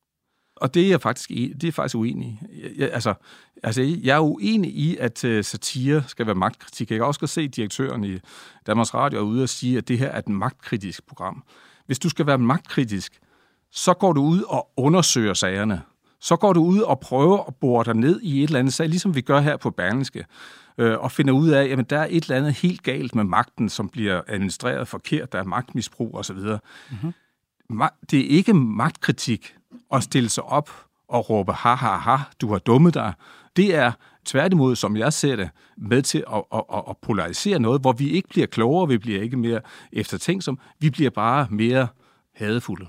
Og 0.61 0.75
det 0.75 0.85
er 0.85 0.89
jeg 0.89 1.01
faktisk, 1.01 1.31
e, 1.31 1.55
det 1.61 1.69
er 1.69 1.73
faktisk 1.73 1.97
uenig 1.97 2.29
i. 2.29 2.61
Jeg, 2.79 2.91
altså, 2.93 3.15
altså, 3.63 3.83
jeg 4.03 4.17
er 4.17 4.21
uenig 4.21 4.71
i, 4.71 4.97
at 4.97 5.25
uh, 5.25 5.45
satire 5.45 6.05
skal 6.07 6.27
være 6.27 6.35
magtkritik. 6.35 6.91
Jeg 6.91 6.99
kan 6.99 7.07
også 7.07 7.27
se 7.27 7.49
direktøren 7.49 8.05
i 8.05 8.19
Danmarks 8.67 8.95
Radio 8.95 9.19
er 9.19 9.23
ude 9.23 9.43
og 9.43 9.49
sige, 9.49 9.79
at 9.79 9.89
det 9.89 9.99
her 9.99 10.09
er 10.09 10.19
et 10.19 10.29
magtkritisk 10.29 11.07
program. 11.07 11.45
Hvis 11.87 11.99
du 11.99 12.09
skal 12.09 12.27
være 12.27 12.39
magtkritisk, 12.39 13.21
så 13.73 13.95
går 13.95 14.13
du 14.13 14.23
ud 14.23 14.43
og 14.43 14.69
undersøger 14.77 15.35
sagerne. 15.35 15.83
Så 16.21 16.37
går 16.37 16.53
du 16.53 16.65
ud 16.65 16.81
og 16.81 17.01
prøver 17.01 17.45
at 17.49 17.55
bore 17.55 17.85
dig 17.85 17.95
ned 17.95 18.21
i 18.21 18.43
et 18.43 18.47
eller 18.47 18.59
andet 18.59 18.75
sag, 18.75 18.89
ligesom 18.89 19.15
vi 19.15 19.21
gør 19.21 19.41
her 19.41 19.57
på 19.57 19.71
Berlingske, 19.71 20.25
øh, 20.79 20.99
og 20.99 21.13
finder 21.13 21.35
ud 21.35 21.49
af, 21.49 21.65
at 21.65 21.91
der 21.91 21.99
er 21.99 22.07
et 22.11 22.23
eller 22.23 22.37
andet 22.37 22.53
helt 22.53 22.83
galt 22.83 23.15
med 23.15 23.25
magten, 23.25 23.69
som 23.69 23.89
bliver 23.89 24.23
administreret 24.29 24.89
forkert, 24.89 25.33
der 25.33 25.39
er 25.39 25.45
magtmisbrug 25.45 26.15
osv. 26.15 26.37
Mm-hmm. 26.37 27.13
Det 28.11 28.21
er 28.21 28.29
ikke 28.29 28.55
magtkritik, 28.55 29.55
at 29.93 30.03
stille 30.03 30.29
sig 30.29 30.45
op 30.45 30.71
og 31.09 31.31
råbe, 31.31 31.53
ha, 31.53 31.75
ha, 31.75 31.97
ha, 31.97 32.17
du 32.41 32.53
har 32.53 32.59
dummet 32.59 32.95
dig. 32.95 33.13
Det 33.57 33.75
er 33.75 33.93
tværtimod, 34.25 34.77
som 34.77 34.97
jeg 34.97 35.13
ser 35.13 35.37
det, 35.37 35.51
med 35.77 36.03
til 36.03 36.25
at, 36.33 36.43
at, 36.55 36.63
at, 36.75 36.83
at 36.89 36.97
polarisere 36.97 37.59
noget, 37.59 37.81
hvor 37.81 37.93
vi 37.93 38.11
ikke 38.11 38.29
bliver 38.29 38.47
klogere, 38.47 38.89
vi 38.89 38.99
bliver 38.99 39.23
ikke 39.23 39.37
mere 39.37 39.61
eftertænksom, 39.93 40.59
vi 40.79 40.91
bliver 40.91 41.11
bare 41.11 41.47
mere 41.51 41.89
hadefulde. 42.35 42.87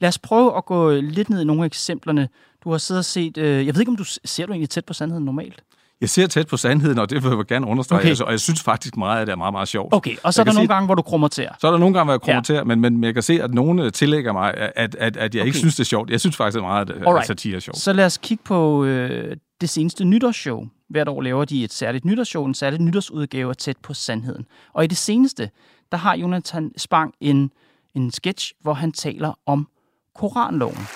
Lad 0.00 0.08
os 0.08 0.18
prøve 0.18 0.56
at 0.56 0.64
gå 0.64 0.90
lidt 0.90 1.30
ned 1.30 1.40
i 1.40 1.44
nogle 1.44 1.62
af 1.62 1.66
eksemplerne. 1.66 2.28
Du 2.64 2.70
har 2.70 2.78
siddet 2.78 2.98
og 2.98 3.04
set, 3.04 3.38
øh, 3.38 3.66
jeg 3.66 3.74
ved 3.74 3.80
ikke, 3.80 3.90
om 3.90 3.96
du 3.96 4.04
ser 4.04 4.46
du 4.46 4.52
egentlig 4.52 4.70
tæt 4.70 4.84
på 4.84 4.92
sandheden 4.92 5.24
normalt? 5.24 5.64
Jeg 6.00 6.10
ser 6.10 6.26
tæt 6.26 6.46
på 6.46 6.56
sandheden, 6.56 6.98
og 6.98 7.10
det 7.10 7.24
vil 7.24 7.30
jeg 7.30 7.46
gerne 7.46 7.66
understrege, 7.66 7.98
okay. 8.00 8.08
altså, 8.08 8.24
og 8.24 8.32
jeg 8.32 8.40
synes 8.40 8.62
faktisk 8.62 8.96
meget, 8.96 9.20
at 9.20 9.26
det 9.26 9.32
er 9.32 9.36
meget, 9.36 9.52
meget 9.52 9.68
sjovt. 9.68 9.94
Okay, 9.94 10.16
og 10.22 10.34
så 10.34 10.42
er 10.42 10.44
der 10.44 10.52
nogle 10.52 10.68
se, 10.68 10.74
gange, 10.74 10.86
hvor 10.86 10.94
du 10.94 11.02
krummer 11.02 11.28
til. 11.28 11.48
Så 11.60 11.66
er 11.66 11.70
der 11.70 11.78
nogle 11.78 11.94
gange, 11.94 12.04
hvor 12.04 12.12
jeg 12.12 12.20
krummer 12.20 12.42
ja. 12.48 12.64
men, 12.64 12.80
men 12.80 13.04
jeg 13.04 13.14
kan 13.14 13.22
se, 13.22 13.42
at 13.42 13.54
nogen 13.54 13.78
øh, 13.78 13.92
tillægger 13.92 14.32
mig, 14.32 14.54
at, 14.54 14.70
at, 14.76 15.16
at 15.16 15.34
jeg 15.34 15.40
okay. 15.40 15.46
ikke 15.46 15.58
synes, 15.58 15.76
det 15.76 15.80
er 15.80 15.86
sjovt. 15.86 16.10
Jeg 16.10 16.20
synes 16.20 16.36
faktisk, 16.36 16.56
at 16.56 16.62
meget, 16.62 16.90
at 16.90 16.96
Alright. 17.06 17.26
satire 17.26 17.56
er 17.56 17.60
sjovt. 17.60 17.78
Så 17.78 17.92
lad 17.92 18.06
os 18.06 18.18
kigge 18.18 18.44
på 18.44 18.84
øh, 18.84 19.36
det 19.60 19.70
seneste 19.70 20.04
nytårsshow. 20.04 20.64
Hvert 20.90 21.08
år 21.08 21.20
laver 21.22 21.44
de 21.44 21.64
et 21.64 21.72
særligt 21.72 22.04
nytårsshow, 22.04 22.44
en 22.44 22.54
særligt 22.54 22.82
nytårsudgave 22.82 23.54
tæt 23.54 23.76
på 23.82 23.94
sandheden. 23.94 24.46
Og 24.72 24.84
i 24.84 24.86
det 24.86 24.98
seneste, 24.98 25.50
der 25.92 25.98
har 25.98 26.16
Jonathan 26.16 26.70
Spang 26.76 27.14
en, 27.20 27.50
en 27.94 28.10
sketch, 28.10 28.52
hvor 28.62 28.74
han 28.74 28.92
taler 28.92 29.38
om 29.46 29.68
Koranloven. 30.14 30.86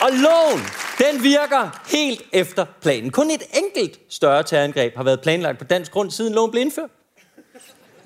Og 0.00 0.08
loven 0.12 0.81
den 1.02 1.22
virker 1.22 1.80
helt 1.86 2.22
efter 2.32 2.64
planen. 2.82 3.10
Kun 3.10 3.30
et 3.30 3.42
enkelt 3.64 4.00
større 4.08 4.42
terrorangreb 4.42 4.96
har 4.96 5.02
været 5.02 5.20
planlagt 5.20 5.58
på 5.58 5.64
dansk 5.64 5.92
grund, 5.92 6.10
siden 6.10 6.34
loven 6.34 6.50
blev 6.50 6.60
indført. 6.60 6.90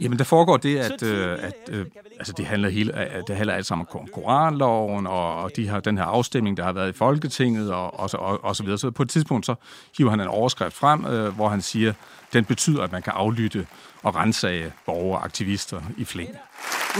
Jamen, 0.01 0.19
der 0.19 0.25
foregår 0.25 0.57
det, 0.57 0.79
at, 0.79 1.03
øh, 1.03 1.45
at 1.45 1.55
øh, 1.69 1.87
altså, 2.19 2.33
det, 2.37 2.47
handler 2.47 2.69
hele, 2.69 2.93
det 3.27 3.37
handler 3.37 3.55
alt 3.55 3.67
sammen 3.67 3.87
om 3.95 4.09
koranloven, 4.13 5.07
og, 5.07 5.43
og 5.43 5.57
de 5.57 5.69
har 5.69 5.81
den 5.81 5.99
her 5.99 6.05
afstemning, 6.05 6.57
der 6.57 6.65
har 6.65 6.73
været 6.73 6.89
i 6.89 6.93
Folketinget, 6.93 7.73
og, 7.73 8.01
og, 8.01 8.11
og, 8.13 8.45
og 8.45 8.57
så 8.57 8.63
videre. 8.63 8.79
Så 8.79 8.91
på 8.91 9.03
et 9.03 9.11
tidspunkt, 9.11 9.47
så 9.47 9.55
hiver 9.99 10.11
han 10.11 10.21
en 10.21 10.29
overskrift 10.29 10.77
frem, 10.77 11.07
øh, 11.07 11.35
hvor 11.35 11.49
han 11.49 11.63
siger, 11.63 11.93
den 12.33 12.45
betyder, 12.45 12.83
at 12.83 12.93
man 12.93 13.03
kan 13.03 13.13
aflytte 13.17 13.67
og 14.07 14.15
rensage 14.15 14.73
borgere 14.87 15.19
og 15.19 15.25
aktivister 15.25 15.81
i 15.99 16.05
flæng. 16.05 16.31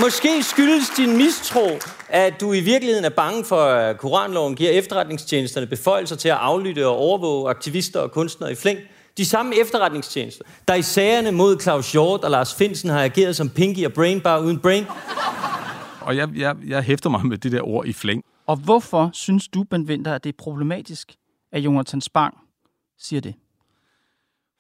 Måske 0.01 0.43
skyldes 0.43 0.91
din 0.97 1.17
mistro, 1.17 1.69
at 2.09 2.41
du 2.41 2.53
i 2.53 2.61
virkeligheden 2.61 3.05
er 3.05 3.11
bange 3.11 3.45
for, 3.45 3.65
at 3.65 3.99
koranloven 3.99 4.55
giver 4.55 4.71
efterretningstjenesterne 4.71 5.67
beføjelser 5.67 6.17
til 6.17 6.29
at 6.29 6.37
aflytte 6.37 6.87
og 6.87 6.97
overvåge 6.97 7.51
aktivister 7.51 8.01
og 8.01 8.13
kunstnere 8.13 8.53
i 8.53 8.55
flæng. 8.55 8.79
De 9.17 9.25
samme 9.25 9.61
efterretningstjenester, 9.61 10.45
der 10.69 10.75
i 10.75 10.83
sagerne 10.83 11.33
mod 11.33 11.61
Claus 11.61 11.93
Hjort 11.93 12.25
og 12.25 12.31
Lars 12.31 12.55
Finsen 12.55 12.91
har 12.91 13.05
ageret 13.05 13.37
som 13.37 13.49
Pinky 13.49 13.85
og 13.87 13.93
Brain 13.93 14.21
bare 14.21 14.43
uden 14.43 14.59
brain. 14.59 14.87
Og 16.01 16.17
jeg, 16.17 16.29
jeg, 16.37 16.57
jeg 16.67 16.83
hæfter 16.83 17.11
mig 17.11 17.27
med 17.27 17.39
det 17.39 17.53
der 17.53 17.69
ord 17.69 17.87
i 17.87 17.93
flæng. 17.93 18.23
Og 18.47 18.57
hvorfor 18.57 19.11
synes 19.13 19.49
du, 19.49 19.65
Ben 19.71 19.83
Winter, 19.83 20.15
at 20.15 20.25
det 20.25 20.33
er 20.33 20.37
problematisk, 20.39 21.15
at 21.53 21.61
Jonathan 21.61 22.01
Spang 22.01 22.35
siger 22.99 23.21
det? 23.21 23.35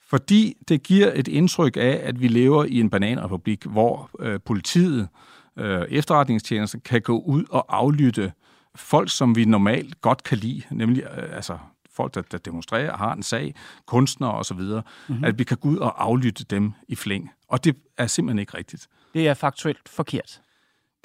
Fordi 0.08 0.56
det 0.68 0.82
giver 0.82 1.12
et 1.14 1.28
indtryk 1.28 1.76
af, 1.76 2.00
at 2.02 2.20
vi 2.20 2.28
lever 2.28 2.64
i 2.64 2.80
en 2.80 2.90
bananrepublik, 2.90 3.64
hvor 3.64 4.10
øh, 4.18 4.40
politiet, 4.44 5.08
øh, 5.56 5.82
efterretningstjenester, 5.88 6.78
kan 6.84 7.02
gå 7.02 7.18
ud 7.18 7.44
og 7.50 7.76
aflytte 7.76 8.32
folk, 8.74 9.10
som 9.10 9.36
vi 9.36 9.44
normalt 9.44 10.00
godt 10.00 10.22
kan 10.22 10.38
lide, 10.38 10.62
nemlig 10.70 11.02
øh, 11.02 11.36
altså 11.36 11.58
folk, 11.96 12.14
der, 12.14 12.22
der 12.22 12.38
demonstrerer, 12.38 12.96
har 12.96 13.12
en 13.12 13.22
sag, 13.22 13.54
kunstnere 13.86 14.32
osv., 14.32 14.60
mm-hmm. 14.60 15.24
at 15.24 15.38
vi 15.38 15.44
kan 15.44 15.56
gå 15.56 15.68
ud 15.68 15.76
og 15.76 16.04
aflytte 16.04 16.44
dem 16.44 16.72
i 16.88 16.94
flæng. 16.94 17.30
Og 17.48 17.64
det 17.64 17.76
er 17.98 18.06
simpelthen 18.06 18.38
ikke 18.38 18.56
rigtigt. 18.56 18.88
Det 19.14 19.28
er 19.28 19.34
faktuelt 19.34 19.88
forkert. 19.88 20.40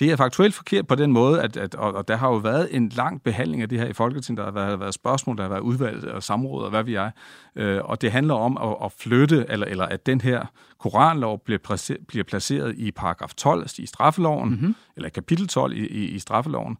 Det 0.01 0.11
er 0.11 0.15
faktuelt 0.15 0.53
forkert 0.53 0.87
på 0.87 0.95
den 0.95 1.11
måde, 1.11 1.41
at, 1.41 1.57
at 1.57 1.75
og, 1.75 1.93
og 1.93 2.07
der 2.07 2.15
har 2.15 2.29
jo 2.29 2.35
været 2.35 2.75
en 2.75 2.89
lang 2.89 3.23
behandling 3.23 3.61
af 3.61 3.69
det 3.69 3.79
her 3.79 3.85
i 3.85 3.93
Folketinget. 3.93 4.37
Der 4.37 4.43
har 4.43 4.51
været, 4.51 4.79
været 4.79 4.93
spørgsmål, 4.93 5.37
der 5.37 5.43
har 5.43 5.49
været 5.49 5.61
udvalgt 5.61 6.05
og 6.05 6.23
samråd 6.23 6.63
og 6.63 6.69
hvad 6.69 6.83
vi 6.83 6.95
er. 6.95 7.11
Øh, 7.55 7.79
og 7.83 8.01
det 8.01 8.11
handler 8.11 8.33
om 8.33 8.57
at, 8.57 8.85
at 8.85 8.91
flytte, 8.91 9.45
eller, 9.49 9.67
eller 9.67 9.85
at 9.85 10.05
den 10.05 10.21
her 10.21 10.45
koranlov 10.79 11.39
bliver, 11.45 11.57
placeret, 11.57 11.99
bliver 12.07 12.23
placeret 12.23 12.75
i 12.77 12.91
paragraf 12.91 13.33
12 13.33 13.67
i 13.77 13.85
straffeloven, 13.85 14.49
mm-hmm. 14.49 14.75
eller 14.95 15.09
kapitel 15.09 15.47
12 15.47 15.73
i, 15.73 15.87
i, 15.87 16.05
i 16.05 16.19
straffeloven. 16.19 16.77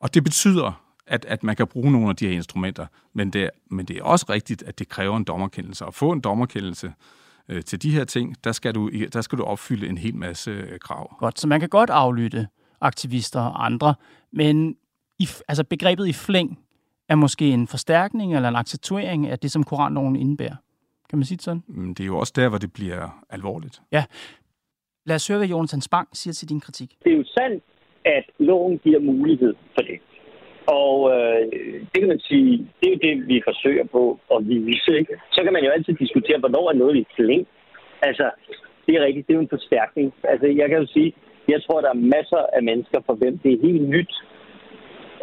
Og 0.00 0.14
det 0.14 0.24
betyder, 0.24 0.82
at, 1.06 1.24
at 1.24 1.44
man 1.44 1.56
kan 1.56 1.66
bruge 1.66 1.92
nogle 1.92 2.08
af 2.08 2.16
de 2.16 2.26
her 2.26 2.34
instrumenter. 2.34 2.86
Men 3.14 3.30
det, 3.30 3.50
men 3.70 3.86
det 3.86 3.98
er 3.98 4.02
også 4.02 4.26
rigtigt, 4.28 4.62
at 4.62 4.78
det 4.78 4.88
kræver 4.88 5.16
en 5.16 5.24
dommerkendelse. 5.24 5.84
At 5.84 5.94
få 5.94 6.12
en 6.12 6.20
dommerkendelse 6.20 6.92
øh, 7.48 7.62
til 7.62 7.82
de 7.82 7.90
her 7.90 8.04
ting, 8.04 8.44
der 8.44 8.52
skal, 8.52 8.74
du, 8.74 8.90
der 9.12 9.20
skal 9.20 9.38
du 9.38 9.44
opfylde 9.44 9.88
en 9.88 9.98
hel 9.98 10.16
masse 10.16 10.50
øh, 10.50 10.78
krav. 10.78 11.16
Godt, 11.18 11.40
så 11.40 11.48
man 11.48 11.60
kan 11.60 11.68
godt 11.68 11.90
aflytte 11.90 12.46
aktivister 12.80 13.40
og 13.40 13.64
andre, 13.64 13.94
men 14.32 14.76
i, 15.18 15.28
altså 15.48 15.64
begrebet 15.64 16.08
i 16.08 16.12
flæng 16.12 16.58
er 17.08 17.14
måske 17.14 17.50
en 17.50 17.66
forstærkning 17.66 18.34
eller 18.36 18.48
en 18.48 18.56
accentuering 18.56 19.26
af 19.26 19.38
det, 19.38 19.50
som 19.50 19.64
koranloven 19.64 20.16
indebærer. 20.16 20.56
Kan 21.10 21.18
man 21.18 21.24
sige 21.24 21.36
det 21.36 21.44
sådan? 21.44 21.62
Mm, 21.68 21.94
det 21.94 22.02
er 22.04 22.06
jo 22.06 22.18
også 22.18 22.32
der, 22.36 22.48
hvor 22.48 22.58
det 22.58 22.72
bliver 22.72 23.24
alvorligt. 23.30 23.82
Ja. 23.92 24.04
Lad 25.06 25.16
os 25.16 25.28
høre, 25.28 25.38
hvad 25.38 25.48
Jonathan 25.48 25.80
Spang 25.80 26.08
siger 26.12 26.34
til 26.34 26.48
din 26.48 26.60
kritik. 26.60 26.96
Det 27.04 27.12
er 27.12 27.16
jo 27.16 27.24
sandt, 27.24 27.64
at 28.04 28.24
loven 28.38 28.78
giver 28.78 29.00
mulighed 29.00 29.54
for 29.74 29.82
det. 29.82 30.00
Og 30.66 30.94
øh, 31.14 31.42
det 31.92 31.98
kan 32.00 32.08
man 32.08 32.20
sige, 32.20 32.50
det 32.80 32.86
er 32.88 32.94
jo 32.94 33.00
det, 33.06 33.28
vi 33.28 33.42
forsøger 33.48 33.84
på 33.96 34.18
at 34.34 34.48
vise. 34.48 34.98
Ikke? 35.00 35.14
Så 35.32 35.40
kan 35.44 35.52
man 35.52 35.64
jo 35.64 35.70
altid 35.70 35.94
diskutere, 35.94 36.38
hvornår 36.38 36.70
er 36.70 36.80
noget 36.82 36.96
i 36.96 37.06
flæng. 37.16 37.46
Altså, 38.02 38.30
det 38.86 38.94
er 38.94 39.04
rigtigt, 39.04 39.26
det 39.26 39.32
er 39.32 39.38
jo 39.38 39.46
en 39.46 39.56
forstærkning. 39.56 40.14
Altså, 40.24 40.46
jeg 40.46 40.68
kan 40.68 40.78
jo 40.78 40.86
sige, 40.86 41.12
jeg 41.48 41.62
tror, 41.62 41.80
der 41.80 41.90
er 41.90 42.04
masser 42.16 42.42
af 42.56 42.62
mennesker, 42.62 42.98
for 43.06 43.14
hvem 43.14 43.38
det 43.38 43.52
er 43.52 43.66
helt 43.68 43.88
nyt, 43.88 44.14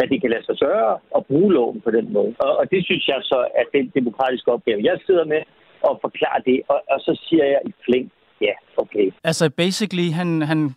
at 0.01 0.09
det 0.09 0.21
kan 0.21 0.29
lade 0.29 0.45
sig 0.45 0.57
gøre 0.59 0.97
at 1.17 1.25
bruge 1.25 1.53
loven 1.53 1.81
på 1.81 1.91
den 1.91 2.13
måde. 2.13 2.33
Og, 2.39 2.57
og 2.57 2.71
det 2.71 2.85
synes 2.85 3.07
jeg 3.07 3.19
så 3.21 3.39
er 3.59 3.63
den 3.77 3.91
demokratiske 3.95 4.51
opgave, 4.51 4.79
jeg 4.83 4.97
sidder 5.05 5.25
med, 5.25 5.41
at 5.89 5.97
forklare 6.01 6.41
det. 6.45 6.61
Og, 6.67 6.79
og 6.89 6.99
så 6.99 7.21
siger 7.27 7.45
jeg 7.45 7.61
i 7.65 7.73
flæng, 7.85 8.11
ja, 8.41 8.53
okay. 8.77 9.11
Altså, 9.23 9.49
basically, 9.49 10.07
han, 10.19 10.41
han 10.41 10.69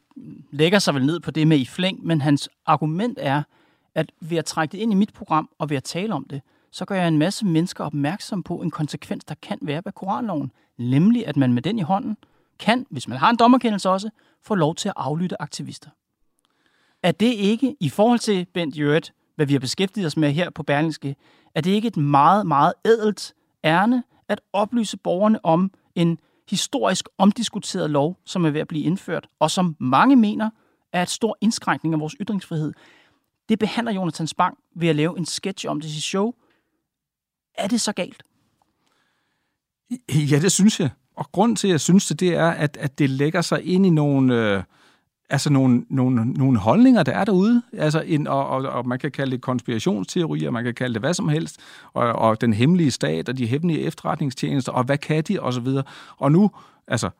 lægger 0.50 0.78
sig 0.78 0.94
vel 0.94 1.06
ned 1.06 1.20
på 1.20 1.30
det 1.30 1.49
med 1.49 1.56
i 1.56 1.68
flæng, 1.76 2.06
men 2.06 2.20
hans 2.20 2.50
argument 2.66 3.18
er, 3.23 3.42
at 3.96 4.12
ved 4.20 4.38
at 4.38 4.44
trække 4.44 4.72
det 4.72 4.78
ind 4.78 4.92
i 4.92 4.96
mit 4.96 5.12
program 5.12 5.48
og 5.58 5.70
ved 5.70 5.76
at 5.76 5.84
tale 5.84 6.14
om 6.14 6.26
det, 6.30 6.42
så 6.70 6.84
gør 6.84 6.94
jeg 6.94 7.08
en 7.08 7.18
masse 7.18 7.46
mennesker 7.46 7.84
opmærksom 7.84 8.42
på 8.42 8.56
en 8.56 8.70
konsekvens, 8.70 9.24
der 9.24 9.34
kan 9.42 9.58
være 9.62 9.82
ved 9.84 9.92
koranloven. 9.92 10.52
Nemlig, 10.78 11.26
at 11.26 11.36
man 11.36 11.52
med 11.52 11.62
den 11.62 11.78
i 11.78 11.82
hånden 11.82 12.16
kan, 12.58 12.86
hvis 12.90 13.08
man 13.08 13.18
har 13.18 13.30
en 13.30 13.36
dommerkendelse 13.36 13.90
også, 13.90 14.10
få 14.42 14.54
lov 14.54 14.74
til 14.74 14.88
at 14.88 14.94
aflytte 14.96 15.42
aktivister. 15.42 15.90
Er 17.02 17.12
det 17.12 17.32
ikke, 17.32 17.76
i 17.80 17.88
forhold 17.88 18.18
til 18.18 18.46
Bent 18.54 18.78
Jørget, 18.78 19.12
hvad 19.36 19.46
vi 19.46 19.52
har 19.52 19.60
beskæftiget 19.60 20.06
os 20.06 20.16
med 20.16 20.32
her 20.32 20.50
på 20.50 20.62
Berlingske, 20.62 21.16
er 21.54 21.60
det 21.60 21.70
ikke 21.70 21.88
et 21.88 21.96
meget, 21.96 22.46
meget 22.46 22.72
ædelt 22.84 23.34
ærne 23.64 24.02
at 24.28 24.40
oplyse 24.52 24.96
borgerne 24.96 25.44
om 25.44 25.70
en 25.94 26.18
historisk 26.50 27.08
omdiskuteret 27.18 27.90
lov, 27.90 28.16
som 28.24 28.44
er 28.44 28.50
ved 28.50 28.60
at 28.60 28.68
blive 28.68 28.84
indført, 28.84 29.28
og 29.38 29.50
som 29.50 29.76
mange 29.78 30.16
mener 30.16 30.50
er 30.92 31.02
et 31.02 31.10
stor 31.10 31.38
indskrænkning 31.40 31.94
af 31.94 32.00
vores 32.00 32.16
ytringsfrihed. 32.20 32.72
Det 33.48 33.58
behandler 33.58 33.92
Jonathan 33.92 34.26
Spang 34.26 34.58
ved 34.76 34.88
at 34.88 34.96
lave 34.96 35.18
en 35.18 35.26
sketch 35.26 35.66
om 35.68 35.80
det 35.80 35.88
i 35.88 36.00
show. 36.00 36.32
Er 37.58 37.68
det 37.68 37.80
så 37.80 37.92
galt? 37.92 38.22
Ja, 40.30 40.38
det 40.38 40.52
synes 40.52 40.80
jeg. 40.80 40.90
Og 41.16 41.32
grund 41.32 41.56
til, 41.56 41.68
at 41.68 41.72
jeg 41.72 41.80
synes 41.80 42.06
det, 42.06 42.20
det 42.20 42.34
er, 42.34 42.50
at, 42.50 42.76
at 42.76 42.98
det 42.98 43.10
lægger 43.10 43.40
sig 43.40 43.64
ind 43.64 43.86
i 43.86 43.90
nogle, 43.90 44.34
øh, 44.34 44.62
altså 45.30 45.52
nogle, 45.52 45.86
nogle, 45.90 46.32
nogle 46.32 46.58
holdninger, 46.58 47.02
der 47.02 47.12
er 47.12 47.24
derude. 47.24 47.62
Altså 47.72 48.00
en, 48.00 48.26
og, 48.26 48.48
og, 48.48 48.62
og 48.62 48.88
man 48.88 48.98
kan 48.98 49.10
kalde 49.10 49.32
det 49.32 49.40
konspirationsteorier, 49.40 50.50
man 50.50 50.64
kan 50.64 50.74
kalde 50.74 50.94
det 50.94 51.02
hvad 51.02 51.14
som 51.14 51.28
helst, 51.28 51.60
og, 51.92 52.12
og 52.12 52.40
den 52.40 52.52
hemmelige 52.52 52.90
stat, 52.90 53.28
og 53.28 53.38
de 53.38 53.46
hemmelige 53.46 53.80
efterretningstjenester, 53.80 54.72
og 54.72 54.84
hvad 54.84 54.98
kan 54.98 55.22
de, 55.22 55.40
og 55.40 55.52
så 55.52 55.60
videre. 55.60 55.84
Og 56.16 56.32
nu, 56.32 56.50
altså, 56.88 57.10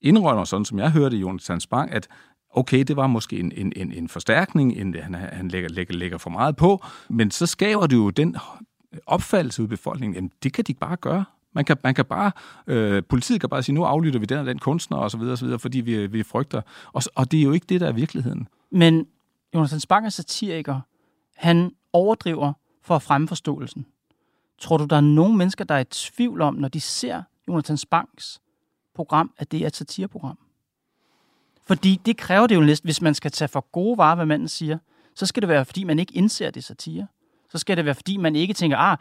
indrømmer 0.00 0.44
sådan, 0.44 0.64
som 0.64 0.78
jeg 0.78 0.90
hørte 0.90 1.16
Jonathan 1.16 1.60
Spang, 1.60 1.90
at 1.90 2.08
okay, 2.54 2.78
det 2.82 2.96
var 2.96 3.06
måske 3.06 3.38
en, 3.38 3.52
en, 3.56 3.72
en, 3.76 3.92
en 3.92 4.08
forstærkning, 4.08 4.72
en, 4.72 4.94
han, 4.94 5.14
han 5.14 5.48
lægger, 5.48 5.68
lægger, 5.68 5.94
lægger 5.94 6.18
for 6.18 6.30
meget 6.30 6.56
på, 6.56 6.84
men 7.08 7.30
så 7.30 7.46
skaber 7.46 7.86
det 7.86 7.96
jo 7.96 8.10
den 8.10 8.36
opfattelse 9.06 9.62
ud 9.62 9.66
i 9.66 9.68
befolkningen, 9.68 10.14
jamen 10.14 10.30
det 10.42 10.52
kan 10.52 10.64
de 10.64 10.74
bare 10.74 10.96
gøre. 10.96 11.24
Man 11.52 11.64
kan, 11.64 11.76
man 11.82 11.94
kan 11.94 12.04
bare, 12.04 12.32
øh, 12.66 13.02
politiet 13.08 13.40
kan 13.40 13.50
bare 13.50 13.62
sige, 13.62 13.74
nu 13.74 13.84
aflytter 13.84 14.20
vi 14.20 14.26
den 14.26 14.38
og 14.38 14.46
den 14.46 14.58
kunstner 14.58 14.98
og 14.98 15.10
så 15.10 15.18
videre, 15.18 15.32
og 15.32 15.38
så 15.38 15.44
videre 15.44 15.58
fordi 15.58 15.80
vi, 15.80 16.06
vi 16.06 16.22
frygter. 16.22 16.62
Og, 16.92 17.02
og 17.14 17.30
det 17.30 17.38
er 17.38 17.42
jo 17.42 17.52
ikke 17.52 17.66
det, 17.68 17.80
der 17.80 17.88
er 17.88 17.92
virkeligheden. 17.92 18.48
Men 18.70 19.06
Jonathan 19.54 19.80
Spang 19.80 20.06
er 20.06 20.10
satiriker. 20.10 20.80
Han 21.36 21.70
overdriver 21.92 22.52
for 22.82 22.96
at 22.96 23.02
fremme 23.02 23.28
forståelsen. 23.28 23.86
Tror 24.58 24.76
du, 24.76 24.84
der 24.84 24.96
er 24.96 25.00
nogen 25.00 25.38
mennesker, 25.38 25.64
der 25.64 25.74
er 25.74 25.80
i 25.80 25.84
tvivl 25.84 26.40
om, 26.40 26.54
når 26.54 26.68
de 26.68 26.80
ser 26.80 27.22
Jonathan 27.48 27.76
Spangs 27.76 28.40
program, 28.94 29.30
at 29.38 29.52
det 29.52 29.62
er 29.62 29.66
et 29.66 29.76
satireprogram? 29.76 30.38
Fordi 31.66 32.00
det 32.06 32.16
kræver 32.16 32.46
det 32.46 32.54
jo 32.54 32.60
næsten, 32.60 32.86
hvis 32.86 33.00
man 33.00 33.14
skal 33.14 33.30
tage 33.30 33.48
for 33.48 33.66
gode 33.72 33.98
varer, 33.98 34.14
hvad 34.14 34.26
manden 34.26 34.48
siger, 34.48 34.78
så 35.14 35.26
skal 35.26 35.42
det 35.42 35.48
være, 35.48 35.64
fordi 35.64 35.84
man 35.84 35.98
ikke 35.98 36.16
indser 36.16 36.50
det 36.50 36.64
satire. 36.64 37.06
Så 37.50 37.58
skal 37.58 37.76
det 37.76 37.84
være, 37.84 37.94
fordi 37.94 38.16
man 38.16 38.36
ikke 38.36 38.54
tænker, 38.54 38.76
ah, 38.76 38.96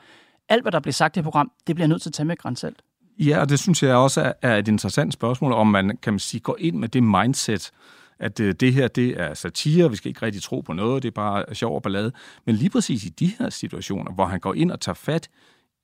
alt 0.50 0.62
hvad 0.62 0.72
der 0.72 0.80
bliver 0.80 0.94
sagt 0.94 1.16
i 1.16 1.20
det 1.20 1.24
program, 1.24 1.52
det 1.68 1.76
bliver 1.76 1.88
nødt 1.88 2.02
til 2.02 2.10
at 2.10 2.14
tage 2.14 2.26
med 2.26 2.38
grænsalt. 2.38 2.82
Ja, 3.20 3.40
og 3.40 3.50
det 3.50 3.60
synes 3.60 3.84
jeg 3.84 3.96
også 3.96 4.34
er 4.42 4.58
et 4.58 4.68
interessant 4.68 5.14
spørgsmål, 5.14 5.52
om 5.52 5.68
man, 5.68 5.98
kan 6.02 6.14
man 6.14 6.20
sige, 6.20 6.42
går 6.42 6.58
ind 6.60 6.76
med 6.76 6.90
det 6.90 7.04
mindset, 7.04 7.72
at 8.20 8.40
øh, 8.40 8.54
det 8.54 8.74
her, 8.74 8.88
det 8.88 9.22
er 9.22 9.34
satire, 9.34 9.90
vi 9.90 9.96
skal 9.96 10.10
ikke 10.10 10.22
rigtig 10.22 10.42
tro 10.44 10.62
på 10.62 10.74
noget, 10.74 11.04
det 11.04 11.08
er 11.08 11.14
bare 11.14 11.56
sjov 11.56 11.76
og 11.76 11.82
ballade. 11.82 12.12
Men 12.46 12.56
lige 12.56 12.70
præcis 12.70 13.06
i 13.06 13.10
de 13.10 13.32
her 13.40 13.50
situationer, 13.50 14.12
hvor 14.12 14.26
han 14.26 14.40
går 14.40 14.54
ind 14.54 14.72
og 14.72 14.80
tager 14.80 14.94
fat 14.94 15.30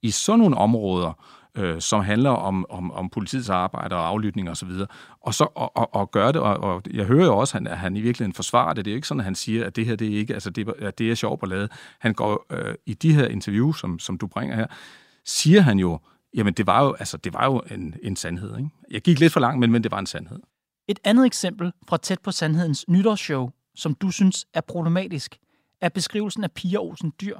i 0.01 0.11
sådan 0.11 0.39
nogle 0.39 0.57
områder, 0.57 1.13
øh, 1.55 1.81
som 1.81 2.01
handler 2.01 2.29
om, 2.29 2.65
om, 2.69 2.91
om 2.91 3.09
politiets 3.09 3.49
arbejde 3.49 3.95
og 3.95 4.07
aflytning 4.07 4.49
osv., 4.49 4.69
og, 4.69 4.87
og 5.21 5.33
så 5.33 5.47
og, 5.55 5.77
og, 5.77 5.95
og 5.95 6.11
gøre 6.11 6.31
det, 6.31 6.41
og, 6.41 6.57
og 6.57 6.81
jeg 6.93 7.05
hører 7.05 7.25
jo 7.25 7.37
også, 7.37 7.57
at 7.57 7.63
han, 7.63 7.67
at 7.67 7.77
han 7.77 7.95
i 7.95 8.01
virkeligheden 8.01 8.33
forsvarer 8.33 8.73
det. 8.73 8.85
Det 8.85 8.91
er 8.91 8.93
jo 8.93 8.97
ikke 8.97 9.07
sådan, 9.07 9.19
at 9.19 9.25
han 9.25 9.35
siger, 9.35 9.65
at 9.65 9.75
det 9.75 9.85
her 9.85 9.95
det 9.95 10.13
er 10.13 10.17
ikke, 10.17 10.33
altså 10.33 10.49
det, 10.49 10.73
at 10.79 10.99
det 10.99 11.11
er 11.11 11.15
sjovt 11.15 11.43
at 11.43 11.49
lade. 11.49 11.69
Han 11.99 12.13
går 12.13 12.45
øh, 12.51 12.75
i 12.85 12.93
de 12.93 13.13
her 13.13 13.27
interviews, 13.27 13.79
som, 13.79 13.99
som 13.99 14.17
du 14.17 14.27
bringer 14.27 14.55
her, 14.55 14.67
siger 15.25 15.61
han 15.61 15.79
jo, 15.79 15.99
jamen 16.35 16.53
det 16.53 16.67
var 16.67 16.83
jo, 16.83 16.93
altså, 16.93 17.17
det 17.17 17.33
var 17.33 17.45
jo 17.45 17.61
en, 17.71 17.95
en 18.03 18.15
sandhed. 18.15 18.57
Ikke? 18.57 18.69
Jeg 18.91 19.01
gik 19.01 19.19
lidt 19.19 19.33
for 19.33 19.39
langt, 19.39 19.59
men, 19.59 19.71
men 19.71 19.83
det 19.83 19.91
var 19.91 19.99
en 19.99 20.05
sandhed. 20.05 20.39
Et 20.87 20.99
andet 21.03 21.25
eksempel 21.25 21.71
fra 21.87 21.97
Tæt 21.97 22.19
på 22.19 22.31
Sandhedens 22.31 22.85
nytårsshow, 22.87 23.49
som 23.75 23.95
du 23.95 24.11
synes 24.11 24.45
er 24.53 24.61
problematisk, 24.61 25.37
er 25.81 25.89
beskrivelsen 25.89 26.43
af 26.43 26.51
Pia 26.51 26.77
Olsen 26.77 27.13
Dyr, 27.21 27.39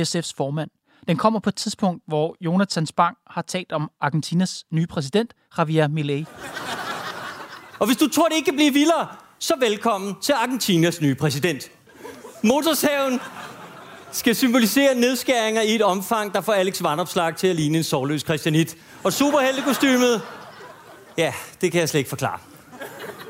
SF's 0.00 0.32
formand. 0.36 0.70
Den 1.08 1.16
kommer 1.16 1.40
på 1.40 1.48
et 1.48 1.56
tidspunkt, 1.56 2.02
hvor 2.06 2.36
Jonathan 2.40 2.86
Spang 2.86 3.16
har 3.30 3.42
talt 3.42 3.72
om 3.72 3.90
Argentinas 4.00 4.64
nye 4.70 4.86
præsident, 4.86 5.34
Javier 5.58 5.88
Milei. 5.88 6.26
Og 7.78 7.86
hvis 7.86 7.96
du 7.96 8.08
tror, 8.08 8.28
det 8.28 8.36
ikke 8.36 8.44
kan 8.44 8.56
blive 8.56 8.72
vildere, 8.72 9.08
så 9.38 9.54
velkommen 9.60 10.14
til 10.22 10.32
Argentinas 10.32 11.00
nye 11.00 11.14
præsident. 11.14 11.70
Motorshaven 12.42 13.20
skal 14.12 14.36
symbolisere 14.36 14.94
nedskæringer 14.94 15.62
i 15.62 15.74
et 15.74 15.82
omfang, 15.82 16.34
der 16.34 16.40
får 16.40 16.52
Alex 16.52 16.82
Vandopslag 16.82 17.36
til 17.36 17.46
at 17.46 17.56
ligne 17.56 17.78
en 17.78 17.84
sårløs 17.84 18.20
Christianit. 18.20 18.76
Og 19.04 19.12
superheltekostymet, 19.12 20.22
ja, 21.18 21.32
det 21.60 21.72
kan 21.72 21.80
jeg 21.80 21.88
slet 21.88 21.98
ikke 21.98 22.10
forklare. 22.10 22.38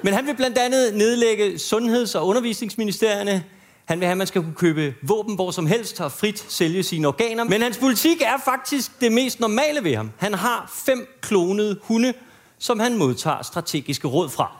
Men 0.03 0.15
han 0.15 0.27
vil 0.27 0.37
blandt 0.37 0.59
andet 0.59 0.95
nedlægge 0.95 1.59
sundheds- 1.59 2.15
og 2.15 2.27
undervisningsministerierne, 2.27 3.45
han 3.85 4.01
vil 4.01 4.07
have, 4.07 4.13
at 4.13 4.19
man 4.19 4.27
skal 4.27 4.43
kunne 4.43 4.55
købe 4.55 4.95
våben 5.03 5.35
hvor 5.35 5.51
som 5.51 5.67
helst 5.67 6.01
og 6.01 6.13
frit 6.13 6.39
sælge 6.39 6.83
sine 6.83 7.09
organer. 7.09 7.45
Men 7.45 7.63
hans 7.63 7.79
politik 7.79 8.23
er 8.23 8.39
faktisk 8.45 9.01
det 9.01 9.13
mest 9.13 9.41
normale 9.41 9.85
ved 9.85 9.97
ham. 9.97 10.11
Han 10.19 10.35
har 10.35 10.73
fem 10.87 11.19
klonede 11.21 11.79
hunde, 11.83 12.15
som 12.59 12.81
han 12.81 12.99
modtager 12.99 13.43
strategiske 13.43 14.09
råd 14.09 14.29
fra. 14.29 14.57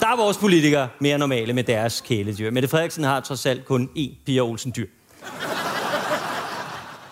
Der 0.00 0.08
er 0.08 0.16
vores 0.16 0.38
politikere 0.38 0.88
mere 1.00 1.18
normale 1.18 1.52
med 1.52 1.64
deres 1.64 2.00
kæledyr. 2.00 2.50
Mette 2.50 2.68
Frederiksen 2.68 3.04
har 3.04 3.20
trods 3.20 3.46
alt 3.46 3.64
kun 3.64 3.90
én 3.98 4.24
Pia 4.24 4.40
Olsen 4.40 4.72
dyr. 4.76 4.86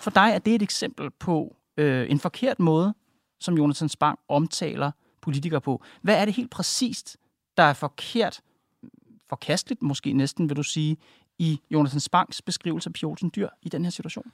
For 0.01 0.11
dig 0.11 0.31
er 0.33 0.39
det 0.39 0.55
et 0.55 0.61
eksempel 0.61 1.09
på 1.19 1.55
øh, 1.77 2.11
en 2.11 2.19
forkert 2.19 2.59
måde, 2.59 2.93
som 3.39 3.57
Jonathan 3.57 3.89
Spang 3.89 4.19
omtaler 4.29 4.91
politikere 5.21 5.61
på. 5.61 5.83
Hvad 6.01 6.15
er 6.15 6.25
det 6.25 6.33
helt 6.33 6.51
præcist, 6.51 7.17
der 7.57 7.63
er 7.63 7.73
forkert 7.73 8.41
forkasteligt, 9.31 9.81
måske 9.81 10.13
næsten, 10.13 10.49
vil 10.49 10.57
du 10.57 10.63
sige, 10.63 10.97
i 11.39 11.59
Jonathan 11.71 11.99
Spangs 11.99 12.41
beskrivelse 12.41 12.89
af 12.89 12.93
Pioten 12.93 13.31
Dyr 13.35 13.47
i 13.61 13.69
den 13.69 13.83
her 13.83 13.91
situation? 13.91 14.31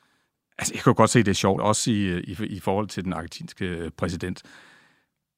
Altså, 0.57 0.73
jeg 0.73 0.83
kan 0.83 0.93
godt 0.93 1.09
se, 1.09 1.19
det 1.19 1.27
er 1.27 1.33
sjovt, 1.33 1.61
også 1.61 1.91
i, 1.91 2.19
i, 2.19 2.35
i 2.45 2.59
forhold 2.59 2.87
til 2.87 3.03
den 3.03 3.13
argentinske 3.13 3.91
præsident. 3.97 4.43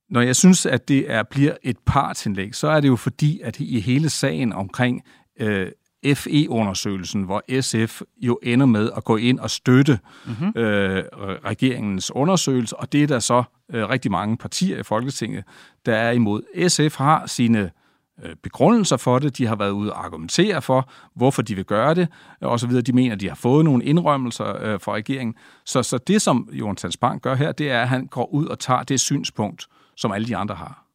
Når 0.09 0.21
jeg 0.21 0.35
synes, 0.35 0.65
at 0.65 0.87
det 0.87 1.11
er, 1.11 1.23
bliver 1.23 1.55
et 1.63 1.77
partindlæg, 1.85 2.55
så 2.55 2.67
er 2.67 2.79
det 2.79 2.87
jo 2.87 2.95
fordi, 2.95 3.39
at 3.39 3.59
i 3.59 3.79
hele 3.79 4.09
sagen 4.09 4.53
omkring 4.53 5.03
øh, 5.39 5.71
FE-undersøgelsen, 6.15 7.23
hvor 7.23 7.61
SF 7.61 8.01
jo 8.17 8.39
ender 8.43 8.65
med 8.65 8.91
at 8.97 9.03
gå 9.03 9.17
ind 9.17 9.39
og 9.39 9.49
støtte 9.49 9.99
mm-hmm. 10.25 10.61
øh, 10.61 11.03
regeringens 11.45 12.11
undersøgelse, 12.11 12.77
og 12.77 12.91
det 12.91 13.03
er 13.03 13.07
der 13.07 13.19
så 13.19 13.43
øh, 13.69 13.89
rigtig 13.89 14.11
mange 14.11 14.37
partier 14.37 14.79
i 14.79 14.83
Folketinget, 14.83 15.43
der 15.85 15.95
er 15.95 16.11
imod. 16.11 16.69
SF 16.69 16.97
har 16.97 17.25
sine 17.25 17.59
øh, 17.59 17.69
Øh, 18.23 18.35
begrundelser 18.43 18.97
for 18.97 19.19
det, 19.19 19.37
de 19.37 19.45
har 19.45 19.55
været 19.55 19.71
ude 19.71 19.93
og 19.93 20.05
argumentere 20.05 20.61
for, 20.61 20.89
hvorfor 21.15 21.41
de 21.41 21.55
vil 21.55 21.65
gøre 21.65 21.93
det, 21.93 22.07
øh, 22.43 22.49
og 22.49 22.59
så 22.59 22.67
videre. 22.67 22.81
De 22.81 22.93
mener, 22.93 23.15
de 23.15 23.27
har 23.27 23.35
fået 23.35 23.65
nogle 23.65 23.83
indrømmelser 23.83 24.63
øh, 24.63 24.79
fra 24.79 24.93
regeringen. 24.93 25.35
Så, 25.65 25.83
så 25.83 25.97
det, 25.97 26.21
som 26.21 26.49
Jonas 26.51 26.97
Bank 26.97 27.21
gør 27.21 27.35
her, 27.35 27.51
det 27.51 27.71
er, 27.71 27.81
at 27.81 27.89
han 27.89 28.07
går 28.07 28.33
ud 28.33 28.45
og 28.45 28.59
tager 28.59 28.83
det 28.83 28.99
synspunkt, 28.99 29.67
som 29.97 30.11
alle 30.11 30.27
de 30.27 30.37
andre 30.37 30.55
har. 30.55 30.85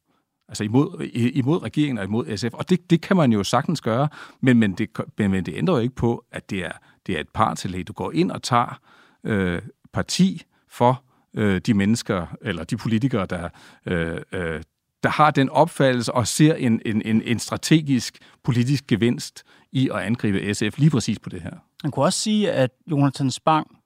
Altså 0.48 0.64
imod, 0.64 1.08
imod 1.14 1.62
regeringen 1.62 1.98
og 1.98 2.04
imod 2.04 2.36
SF. 2.36 2.52
Og 2.52 2.70
det, 2.70 2.90
det 2.90 3.00
kan 3.00 3.16
man 3.16 3.32
jo 3.32 3.44
sagtens 3.44 3.80
gøre, 3.80 4.08
men, 4.40 4.58
men, 4.58 4.72
det, 4.72 4.88
men, 5.18 5.30
men 5.30 5.46
det 5.46 5.54
ændrer 5.56 5.74
jo 5.74 5.80
ikke 5.80 5.94
på, 5.94 6.24
at 6.32 6.50
det 6.50 6.64
er, 6.64 6.72
det 7.06 7.16
er 7.16 7.20
et 7.20 7.28
partillæg. 7.28 7.88
Du 7.88 7.92
går 7.92 8.12
ind 8.12 8.30
og 8.30 8.42
tager 8.42 8.80
øh, 9.24 9.62
parti 9.92 10.42
for 10.68 11.02
øh, 11.34 11.60
de 11.60 11.74
mennesker, 11.74 12.26
eller 12.42 12.64
de 12.64 12.76
politikere, 12.76 13.26
der, 13.26 13.48
øh, 13.86 14.18
øh, 14.32 14.62
der 15.04 15.10
har 15.10 15.30
den 15.30 15.50
opfattelse 15.50 16.12
og 16.14 16.26
ser 16.26 16.54
en, 16.54 16.80
en, 16.86 17.02
en, 17.04 17.22
en 17.22 17.38
strategisk 17.38 18.18
politisk 18.44 18.86
gevinst 18.86 19.44
i 19.72 19.88
at 19.88 19.96
angribe 19.96 20.54
SF 20.54 20.78
lige 20.78 20.90
præcis 20.90 21.18
på 21.18 21.28
det 21.28 21.42
her. 21.42 21.52
Man 21.82 21.90
kunne 21.90 22.04
også 22.04 22.20
sige, 22.20 22.52
at 22.52 22.70
Jonathan 22.86 23.30
Spang, 23.30 23.78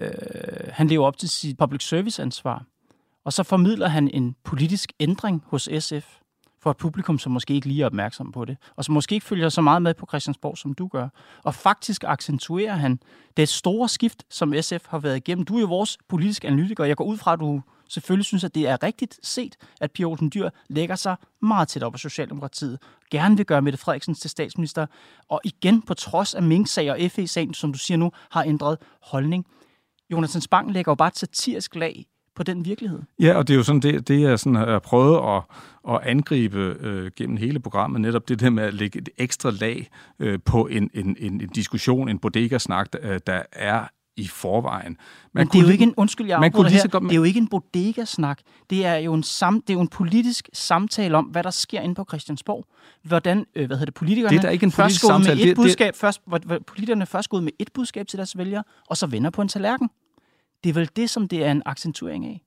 øh, 0.00 0.10
han 0.68 0.86
lever 0.86 1.06
op 1.06 1.16
til 1.18 1.28
sit 1.28 1.58
public 1.58 1.82
service 1.88 2.22
ansvar. 2.22 2.64
Og 3.24 3.32
så 3.32 3.42
formidler 3.42 3.88
han 3.88 4.10
en 4.14 4.36
politisk 4.44 4.92
ændring 5.00 5.42
hos 5.46 5.68
SF 5.78 6.06
for 6.62 6.70
et 6.70 6.76
publikum, 6.76 7.18
som 7.18 7.32
måske 7.32 7.54
ikke 7.54 7.66
lige 7.66 7.82
er 7.82 7.86
opmærksom 7.86 8.32
på 8.32 8.44
det, 8.44 8.56
og 8.76 8.84
som 8.84 8.94
måske 8.94 9.14
ikke 9.14 9.26
følger 9.26 9.48
så 9.48 9.60
meget 9.60 9.82
med 9.82 9.94
på 9.94 10.06
Christiansborg, 10.06 10.58
som 10.58 10.74
du 10.74 10.88
gør. 10.88 11.08
Og 11.44 11.54
faktisk 11.54 12.04
accentuerer 12.06 12.74
han 12.74 12.98
det 13.36 13.48
store 13.48 13.88
skift, 13.88 14.24
som 14.30 14.54
SF 14.60 14.86
har 14.88 14.98
været 14.98 15.16
igennem. 15.16 15.44
Du 15.44 15.56
er 15.56 15.60
jo 15.60 15.66
vores 15.66 15.98
politiske 16.08 16.48
analytiker, 16.48 16.84
og 16.84 16.88
jeg 16.88 16.96
går 16.96 17.04
ud 17.04 17.16
fra, 17.16 17.32
at 17.32 17.40
du 17.40 17.62
selvfølgelig 17.90 18.26
synes, 18.26 18.44
at 18.44 18.54
det 18.54 18.68
er 18.68 18.82
rigtigt 18.82 19.18
set, 19.22 19.56
at 19.80 19.90
Pia 19.92 20.06
Olsen 20.06 20.30
Dyr 20.34 20.50
lægger 20.68 20.96
sig 20.96 21.16
meget 21.42 21.68
tæt 21.68 21.82
op 21.82 21.94
af 21.94 22.00
Socialdemokratiet, 22.00 22.78
gerne 23.10 23.36
vil 23.36 23.46
gøre 23.46 23.62
Mette 23.62 23.78
Frederiksen 23.78 24.14
til 24.14 24.30
statsminister, 24.30 24.86
og 25.28 25.40
igen 25.44 25.82
på 25.82 25.94
trods 25.94 26.34
af 26.34 26.42
Mink-sag 26.42 26.90
og 26.90 27.10
FE-sagen, 27.10 27.54
som 27.54 27.72
du 27.72 27.78
siger 27.78 27.98
nu, 27.98 28.12
har 28.30 28.44
ændret 28.44 28.78
holdning. 29.02 29.46
Jonathan 30.12 30.40
Spang 30.40 30.72
lægger 30.72 30.90
jo 30.90 30.94
bare 30.94 31.08
et 31.08 31.18
satirisk 31.18 31.74
lag 31.74 32.06
på 32.34 32.42
den 32.42 32.64
virkelighed. 32.64 33.00
Ja, 33.20 33.34
og 33.34 33.48
det 33.48 33.54
er 33.54 33.56
jo 33.56 33.62
sådan, 33.62 33.82
det, 33.82 34.08
det 34.08 34.20
jeg 34.20 34.38
sådan 34.38 34.54
har 34.54 34.78
prøvet 34.78 35.36
at, 35.36 35.42
at 35.94 36.00
angribe 36.02 36.76
øh, 36.80 37.10
gennem 37.16 37.36
hele 37.36 37.60
programmet, 37.60 38.00
netop 38.00 38.28
det 38.28 38.40
der 38.40 38.50
med 38.50 38.64
at 38.64 38.74
lægge 38.74 38.98
et 38.98 39.08
ekstra 39.18 39.50
lag 39.50 39.90
øh, 40.18 40.38
på 40.44 40.66
en, 40.66 40.90
en, 40.94 41.16
en, 41.18 41.40
en 41.40 41.48
diskussion, 41.48 42.08
en 42.08 42.18
bodega-snak, 42.18 42.92
der, 42.92 43.18
der 43.18 43.42
er 43.52 43.84
i 44.16 44.26
forvejen. 44.26 44.96
Man 45.32 45.40
Men 45.40 45.48
det 45.48 45.58
er 45.58 45.62
jo 45.62 45.68
ikke 45.68 45.84
en, 45.84 45.94
undskyld, 45.96 46.26
jeg 46.26 46.40
man 46.40 46.52
kunne 46.52 46.68
lige 46.68 46.80
så 46.80 46.88
godt, 46.88 47.02
det 47.02 47.12
er 47.12 47.16
jo 47.16 47.22
ikke 47.22 47.38
en 47.38 47.48
bodega-snak. 47.48 48.40
Det 48.70 48.86
er 48.86 48.94
jo 48.94 49.14
en, 49.14 49.22
sam, 49.22 49.60
det 49.60 49.70
er 49.70 49.74
jo 49.74 49.80
en 49.80 49.88
politisk 49.88 50.48
samtale 50.52 51.16
om, 51.16 51.24
hvad 51.24 51.42
der 51.42 51.50
sker 51.50 51.80
inde 51.80 51.94
på 51.94 52.04
Christiansborg. 52.08 52.64
Hvordan, 53.02 53.46
øh, 53.54 53.66
hvad 53.66 53.76
hedder 53.76 53.84
det, 53.84 53.94
politikerne 53.94 54.36
det 54.36 54.44
er 54.44 54.50
ikke 54.50 54.64
en 54.64 54.72
først 54.72 55.00
samtale. 55.00 55.36
med 55.36 55.42
et 55.42 55.48
det, 55.48 55.56
budskab, 55.56 55.92
det... 55.92 56.00
først, 56.00 56.20
hvor, 56.26 56.38
politikerne 56.66 57.06
først 57.06 57.28
går 57.28 57.36
ud 57.36 57.42
med 57.42 57.52
et 57.58 57.70
budskab 57.74 58.06
til 58.06 58.16
deres 58.16 58.38
vælgere, 58.38 58.64
og 58.88 58.96
så 58.96 59.06
vender 59.06 59.30
på 59.30 59.42
en 59.42 59.48
tallerken. 59.48 59.90
Det 60.64 60.70
er 60.70 60.74
vel 60.74 60.90
det, 60.96 61.10
som 61.10 61.28
det 61.28 61.44
er 61.44 61.50
en 61.50 61.62
accentuering 61.66 62.26
af? 62.26 62.42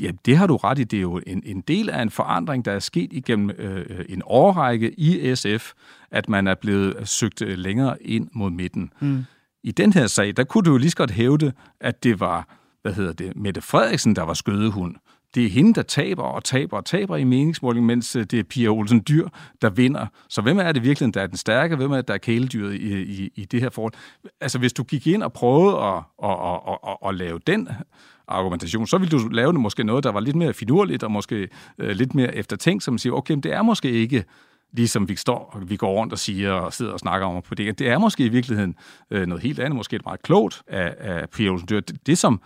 Ja, 0.00 0.10
det 0.26 0.36
har 0.36 0.46
du 0.46 0.56
ret 0.56 0.78
i. 0.78 0.84
Det 0.84 0.96
er 0.96 1.00
jo 1.00 1.20
en, 1.26 1.42
en 1.46 1.60
del 1.60 1.90
af 1.90 2.02
en 2.02 2.10
forandring, 2.10 2.64
der 2.64 2.72
er 2.72 2.78
sket 2.78 3.12
igennem 3.12 3.50
øh, 3.50 4.04
en 4.08 4.22
årrække 4.24 5.00
i 5.00 5.34
SF, 5.34 5.72
at 6.10 6.28
man 6.28 6.46
er 6.46 6.54
blevet 6.54 7.08
søgt 7.08 7.42
øh, 7.42 7.58
længere 7.58 8.02
ind 8.02 8.28
mod 8.32 8.50
midten. 8.50 8.92
Mm. 9.00 9.24
I 9.64 9.70
den 9.70 9.92
her 9.92 10.06
sag, 10.06 10.36
der 10.36 10.44
kunne 10.44 10.64
du 10.64 10.70
jo 10.70 10.76
lige 10.76 10.90
så 10.90 10.96
godt 10.96 11.10
hævde, 11.10 11.52
at 11.80 12.04
det 12.04 12.20
var, 12.20 12.48
hvad 12.82 12.92
hedder 12.92 13.12
det, 13.12 13.36
Mette 13.36 13.60
Frederiksen, 13.60 14.16
der 14.16 14.22
var 14.22 14.34
skødehund. 14.34 14.94
Det 15.34 15.44
er 15.44 15.50
hende, 15.50 15.74
der 15.74 15.82
taber 15.82 16.22
og 16.22 16.44
taber 16.44 16.76
og 16.76 16.84
taber 16.84 17.16
i 17.16 17.24
meningsmåling, 17.24 17.86
mens 17.86 18.16
øh, 18.16 18.24
det 18.24 18.38
er 18.38 18.42
Pia 18.42 18.68
Olsen 18.68 19.02
Dyr, 19.08 19.28
der 19.62 19.70
vinder. 19.70 20.06
Så 20.28 20.42
hvem 20.42 20.58
er 20.58 20.72
det 20.72 20.82
virkelig, 20.82 21.14
der 21.14 21.20
er 21.20 21.26
den 21.26 21.36
stærke? 21.36 21.76
Hvem 21.76 21.92
er 21.92 21.96
det, 21.96 22.08
der 22.08 22.14
er 22.14 22.18
kæledyret 22.18 22.74
i, 22.74 23.02
i, 23.02 23.32
i 23.34 23.44
det 23.44 23.60
her 23.60 23.70
forhold? 23.70 23.92
Altså, 24.40 24.58
hvis 24.58 24.72
du 24.72 24.82
gik 24.82 25.06
ind 25.06 25.22
og 25.22 25.32
prøvede 25.32 25.76
at, 25.76 26.02
at, 26.24 26.30
at, 26.30 26.78
at, 26.88 26.96
at, 27.08 27.14
lave 27.14 27.38
den 27.46 27.68
argumentation, 28.28 28.86
så 28.86 28.98
ville 28.98 29.18
du 29.18 29.28
lave 29.28 29.52
det 29.52 29.60
måske 29.60 29.84
noget, 29.84 30.04
der 30.04 30.12
var 30.12 30.20
lidt 30.20 30.36
mere 30.36 30.52
finurligt 30.52 31.02
og 31.02 31.10
måske 31.10 31.48
øh, 31.78 31.90
lidt 31.90 32.14
mere 32.14 32.34
eftertænkt, 32.34 32.84
som 32.84 32.98
siger, 32.98 33.12
okay, 33.12 33.34
det 33.34 33.52
er 33.52 33.62
måske 33.62 33.90
ikke 33.90 34.24
ligesom 34.72 35.08
vi 35.08 35.16
står 35.16 35.62
vi 35.66 35.76
går 35.76 35.92
rundt 35.92 36.12
og 36.12 36.18
siger 36.18 36.52
og 36.52 36.72
sidder 36.72 36.92
og 36.92 36.98
snakker 36.98 37.26
om 37.26 37.42
på 37.42 37.54
det. 37.54 37.78
Det 37.78 37.88
er 37.88 37.98
måske 37.98 38.24
i 38.24 38.28
virkeligheden 38.28 38.74
øh, 39.10 39.26
noget 39.26 39.42
helt 39.42 39.60
andet, 39.60 39.76
måske 39.76 40.00
meget 40.04 40.22
klogt 40.22 40.62
af, 40.66 40.94
af 40.98 41.30
Pia 41.30 41.50
Olsen 41.50 41.68
Dyr. 41.68 41.80
Det, 41.80 42.06
det 42.06 42.18
som 42.18 42.42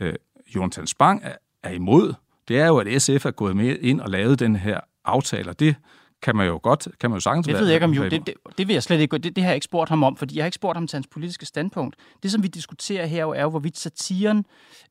øh, 0.00 0.14
Jonathan 0.54 0.86
Spang 0.86 1.20
er, 1.24 1.34
er 1.62 1.70
imod, 1.70 2.14
det 2.48 2.58
er 2.58 2.66
jo, 2.66 2.76
at 2.76 3.02
SF 3.02 3.26
er 3.26 3.30
gået 3.30 3.56
med 3.56 3.78
ind 3.80 4.00
og 4.00 4.10
lavet 4.10 4.38
den 4.38 4.56
her 4.56 4.80
aftale, 5.04 5.50
og 5.50 5.60
det 5.60 5.76
kan 6.22 6.36
man 6.36 6.46
jo 6.46 6.60
godt, 6.62 6.88
kan 7.00 7.10
man 7.10 7.16
jo 7.16 7.20
sagtens 7.20 7.46
Det 7.46 7.54
ved 7.54 7.66
jeg 7.66 7.74
ikke 7.74 7.84
om 7.84 7.92
jo, 7.92 8.04
det, 8.04 8.26
det, 8.26 8.34
det 8.58 8.68
vil 8.68 8.74
jeg 8.74 8.82
slet 8.82 9.00
ikke, 9.00 9.18
det, 9.18 9.36
det 9.36 9.44
har 9.44 9.50
jeg 9.50 9.54
ikke 9.54 9.64
spurgt 9.64 9.88
ham 9.88 10.02
om, 10.02 10.16
fordi 10.16 10.36
jeg 10.36 10.42
har 10.42 10.46
ikke 10.46 10.54
spurgt 10.54 10.76
ham 10.76 10.86
til 10.86 10.96
hans 10.96 11.06
politiske 11.06 11.46
standpunkt. 11.46 11.96
Det, 12.22 12.32
som 12.32 12.42
vi 12.42 12.48
diskuterer 12.48 13.06
her, 13.06 13.26
er 13.26 13.42
jo, 13.42 13.50
hvorvidt 13.50 13.78
satiren 13.78 14.44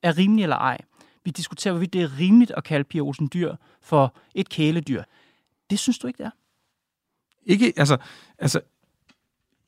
er 0.04 0.18
rimelig 0.18 0.44
eller 0.44 0.56
ej. 0.56 0.78
Vi 1.26 1.32
diskuterer, 1.32 1.72
hvorvidt 1.72 1.94
det 1.94 2.02
er 2.02 2.20
rimeligt 2.20 2.52
at 2.52 2.64
kalde 2.64 2.84
Pia 2.84 3.02
Olsen 3.02 3.30
Dyr 3.34 3.56
for 3.82 4.16
et 4.36 4.50
kæledyr. 4.50 5.04
Det 5.70 5.80
synes 5.80 6.00
du 6.00 6.08
ikke, 6.08 6.18
det 6.18 6.26
er? 6.26 6.32
Ikke, 7.46 7.74
altså, 7.78 7.98
altså, 8.40 8.62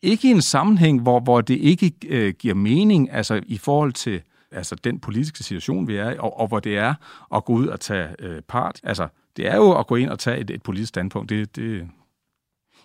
ikke 0.01 0.27
i 0.27 0.31
en 0.31 0.41
sammenhæng, 0.41 1.01
hvor, 1.01 1.19
hvor 1.19 1.41
det 1.41 1.57
ikke 1.57 1.93
øh, 2.07 2.33
giver 2.33 2.55
mening, 2.55 3.11
altså 3.11 3.41
i 3.47 3.57
forhold 3.57 3.93
til 3.93 4.21
altså 4.51 4.75
den 4.75 4.99
politiske 4.99 5.43
situation, 5.43 5.87
vi 5.87 5.95
er 5.95 6.11
i, 6.11 6.15
og, 6.19 6.39
og 6.39 6.47
hvor 6.47 6.59
det 6.59 6.77
er 6.77 6.93
at 7.35 7.45
gå 7.45 7.53
ud 7.53 7.67
og 7.67 7.79
tage 7.79 8.15
øh, 8.19 8.41
part. 8.41 8.79
Altså, 8.83 9.07
det 9.37 9.47
er 9.47 9.55
jo 9.55 9.79
at 9.79 9.87
gå 9.87 9.95
ind 9.95 10.09
og 10.09 10.19
tage 10.19 10.37
et, 10.37 10.49
et 10.49 10.63
politisk 10.63 10.89
standpunkt. 10.89 11.29
Det, 11.29 11.55
det, 11.55 11.89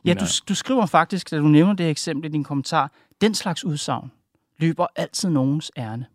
ja, 0.04 0.14
du, 0.14 0.24
du 0.48 0.54
skriver 0.54 0.86
faktisk, 0.86 1.30
da 1.30 1.36
du 1.38 1.48
nævner 1.48 1.74
det 1.74 1.90
eksempel 1.90 2.30
i 2.30 2.32
din 2.32 2.44
kommentar, 2.44 2.92
den 3.20 3.34
slags 3.34 3.64
udsagn 3.64 4.10
løber 4.58 4.86
altid 4.96 5.30
nogens 5.30 5.72
ærne. 5.78 6.06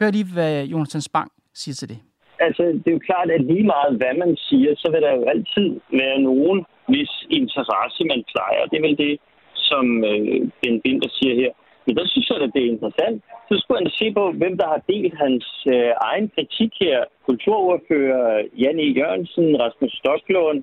Hør 0.00 0.10
lige, 0.10 0.32
hvad 0.32 0.64
Jonathan 0.64 1.00
Spang 1.00 1.32
siger 1.54 1.74
til 1.74 1.88
det. 1.88 1.98
Altså, 2.40 2.62
det 2.62 2.86
er 2.86 2.92
jo 2.92 2.98
klart, 2.98 3.30
at 3.30 3.44
lige 3.44 3.66
meget 3.66 3.96
hvad 3.96 4.14
man 4.18 4.36
siger, 4.36 4.74
så 4.76 4.90
vil 4.92 5.02
der 5.02 5.12
jo 5.12 5.24
altid 5.34 5.80
være 5.90 6.18
nogen, 6.18 6.64
hvis 6.92 7.10
interesse 7.30 8.00
man 8.12 8.20
plejer. 8.32 8.62
Det 8.70 8.76
er 8.76 8.86
vel 8.88 8.98
det, 9.04 9.14
som 9.54 10.04
øh, 10.04 10.40
Ben 10.60 10.80
Binder 10.80 11.08
siger 11.18 11.34
her. 11.42 11.52
Men 11.86 11.96
der 11.96 12.06
synes 12.06 12.30
jeg, 12.30 12.36
at 12.42 12.54
det 12.54 12.62
er 12.62 12.74
interessant. 12.74 13.16
Så 13.48 13.54
skulle 13.60 13.80
han 13.82 13.90
se 14.00 14.06
på, 14.18 14.24
hvem 14.40 14.54
der 14.60 14.66
har 14.72 14.80
delt 14.92 15.14
hans 15.24 15.46
øh, 15.74 15.92
egen 16.10 16.26
kritik 16.34 16.72
her. 16.80 16.98
Kulturordfører 17.26 18.42
Jan 18.62 18.78
E. 18.86 18.88
Jørgensen, 18.98 19.46
Rasmus 19.62 19.92
Stoklund, 20.00 20.62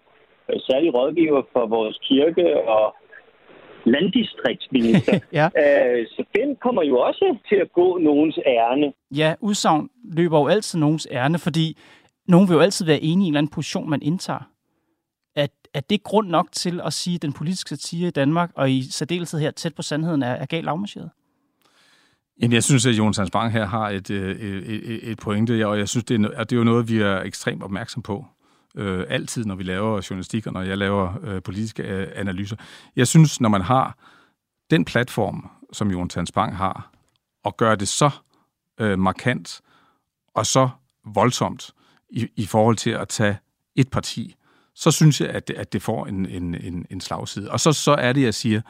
øh, 0.49 0.59
særlig 0.67 0.93
rådgiver 0.93 1.41
for 1.53 1.65
vores 1.75 1.97
kirke 2.07 2.47
og 2.77 2.95
landdistriktsminister. 3.85 5.19
ja. 5.39 5.45
øh, 5.61 6.07
så 6.13 6.23
den 6.35 6.55
kommer 6.55 6.83
jo 6.83 6.99
også 6.99 7.37
til 7.49 7.55
at 7.55 7.73
gå 7.73 7.97
nogens 7.97 8.39
ærne. 8.45 8.93
Ja, 9.15 9.35
udsagn 9.41 9.89
løber 10.17 10.39
jo 10.39 10.47
altid 10.47 10.79
nogens 10.79 11.07
ærne, 11.11 11.39
fordi 11.39 11.77
nogen 12.27 12.47
vil 12.47 12.55
jo 12.55 12.61
altid 12.61 12.85
være 12.85 13.01
enige 13.01 13.25
i 13.25 13.27
en 13.27 13.33
eller 13.33 13.37
anden 13.37 13.55
position, 13.55 13.89
man 13.89 14.01
indtager. 14.01 14.50
At, 15.73 15.89
det 15.89 16.03
grund 16.03 16.27
nok 16.27 16.47
til 16.51 16.81
at 16.83 16.93
sige, 16.93 17.15
at 17.15 17.21
den 17.21 17.33
politiske 17.33 17.69
satire 17.69 18.07
i 18.07 18.11
Danmark, 18.11 18.51
og 18.55 18.71
i 18.71 18.91
særdeleshed 18.91 19.39
her 19.39 19.51
tæt 19.51 19.75
på 19.75 19.81
sandheden, 19.81 20.23
er, 20.23 20.31
er 20.31 20.45
galt 20.45 20.67
afmarcheret? 20.67 21.09
Jamen, 22.41 22.53
jeg 22.53 22.63
synes, 22.63 22.85
at 22.85 22.97
Jonas 22.97 23.17
Hans 23.17 23.31
Bang 23.31 23.51
her 23.51 23.65
har 23.65 23.89
et, 23.89 24.09
øh, 24.09 24.35
et, 24.39 24.85
et, 24.85 25.11
et 25.11 25.19
pointe, 25.19 25.67
og 25.67 25.77
jeg 25.77 25.89
synes, 25.89 26.05
det 26.05 26.25
er, 26.25 26.43
det 26.43 26.51
er 26.51 26.57
jo 26.57 26.63
noget, 26.63 26.89
vi 26.89 26.97
er 26.97 27.21
ekstremt 27.21 27.63
opmærksom 27.63 28.01
på. 28.01 28.25
Øh, 28.75 29.05
altid, 29.09 29.45
når 29.45 29.55
vi 29.55 29.63
laver 29.63 30.07
journalistik, 30.09 30.47
og 30.47 30.53
når 30.53 30.61
jeg 30.61 30.77
laver 30.77 31.13
øh, 31.23 31.41
politiske 31.41 31.83
øh, 31.83 32.07
analyser. 32.15 32.55
Jeg 32.95 33.07
synes, 33.07 33.41
når 33.41 33.49
man 33.49 33.61
har 33.61 33.97
den 34.69 34.85
platform, 34.85 35.49
som 35.73 35.91
Jonas 35.91 36.13
Hans 36.13 36.31
Bang 36.31 36.57
har, 36.57 36.91
og 37.43 37.57
gør 37.57 37.75
det 37.75 37.87
så 37.87 38.09
øh, 38.79 38.99
markant 38.99 39.61
og 40.33 40.45
så 40.45 40.69
voldsomt 41.05 41.71
i, 42.09 42.27
i 42.35 42.45
forhold 42.45 42.75
til 42.75 42.89
at 42.89 43.07
tage 43.07 43.37
et 43.75 43.89
parti, 43.89 44.35
så 44.81 44.91
synes 44.91 45.21
jeg, 45.21 45.29
at 45.29 45.47
det, 45.47 45.53
at 45.53 45.73
det 45.73 45.81
får 45.81 46.05
en, 46.05 46.25
en, 46.25 46.55
en, 46.55 46.85
en 46.89 47.01
slagside. 47.01 47.51
Og 47.51 47.59
så, 47.59 47.73
så 47.73 47.91
er 47.91 48.13
det, 48.13 48.21
jeg 48.21 48.33
siger, 48.33 48.61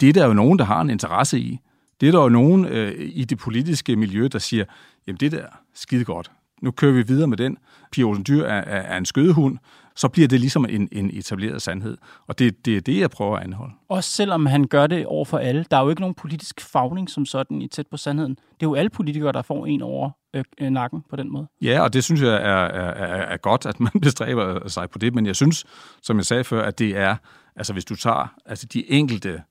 det 0.00 0.08
er 0.08 0.12
der 0.12 0.26
jo 0.26 0.32
nogen, 0.32 0.58
der 0.58 0.64
har 0.64 0.80
en 0.80 0.90
interesse 0.90 1.38
i. 1.38 1.58
Det 2.00 2.08
er 2.08 2.12
der 2.12 2.22
jo 2.22 2.28
nogen 2.28 2.64
øh, 2.64 2.94
i 2.98 3.24
det 3.24 3.38
politiske 3.38 3.96
miljø, 3.96 4.28
der 4.32 4.38
siger, 4.38 4.64
jamen 5.06 5.16
det 5.20 5.32
der 5.32 5.46
skide 5.74 6.04
godt, 6.04 6.30
nu 6.62 6.70
kører 6.70 6.92
vi 6.92 7.02
videre 7.02 7.26
med 7.26 7.36
den. 7.36 7.58
Pia 7.92 8.04
Olsen 8.04 8.24
Dyr 8.28 8.44
er, 8.44 8.60
er, 8.60 8.80
er 8.80 8.98
en 8.98 9.06
skødehund, 9.06 9.58
så 9.96 10.08
bliver 10.08 10.28
det 10.28 10.40
ligesom 10.40 10.66
en, 10.70 10.88
en 10.92 11.10
etableret 11.12 11.62
sandhed. 11.62 11.96
Og 12.26 12.38
det, 12.38 12.66
det 12.66 12.76
er 12.76 12.80
det, 12.80 13.00
jeg 13.00 13.10
prøver 13.10 13.36
at 13.36 13.44
anholde. 13.44 13.72
Også 13.88 14.10
selvom 14.10 14.46
han 14.46 14.64
gør 14.64 14.86
det 14.86 15.06
over 15.06 15.24
for 15.24 15.38
alle. 15.38 15.64
Der 15.70 15.76
er 15.76 15.82
jo 15.82 15.88
ikke 15.88 16.00
nogen 16.00 16.14
politisk 16.14 16.60
fagning 16.60 17.10
som 17.10 17.26
sådan 17.26 17.62
i 17.62 17.68
tæt 17.68 17.86
på 17.86 17.96
sandheden. 17.96 18.34
Det 18.34 18.66
er 18.66 18.70
jo 18.70 18.74
alle 18.74 18.90
politikere, 18.90 19.32
der 19.32 19.42
får 19.42 19.66
en 19.66 19.82
over 19.82 20.10
øh, 20.34 20.70
nakken 20.70 21.04
på 21.10 21.16
den 21.16 21.32
måde. 21.32 21.46
Ja, 21.62 21.80
og 21.80 21.92
det 21.92 22.04
synes 22.04 22.22
jeg 22.22 22.34
er, 22.34 22.64
er, 22.64 22.90
er, 22.90 23.22
er 23.22 23.36
godt, 23.36 23.66
at 23.66 23.80
man 23.80 23.92
bestræber 24.02 24.68
sig 24.68 24.90
på 24.90 24.98
det. 24.98 25.14
Men 25.14 25.26
jeg 25.26 25.36
synes, 25.36 25.64
som 26.02 26.16
jeg 26.16 26.26
sagde 26.26 26.44
før, 26.44 26.62
at 26.62 26.78
det 26.78 26.96
er, 26.96 27.16
altså 27.56 27.72
hvis 27.72 27.84
du 27.84 27.96
tager 27.96 28.34
altså 28.46 28.66
de 28.66 28.90
enkelte 28.90 29.42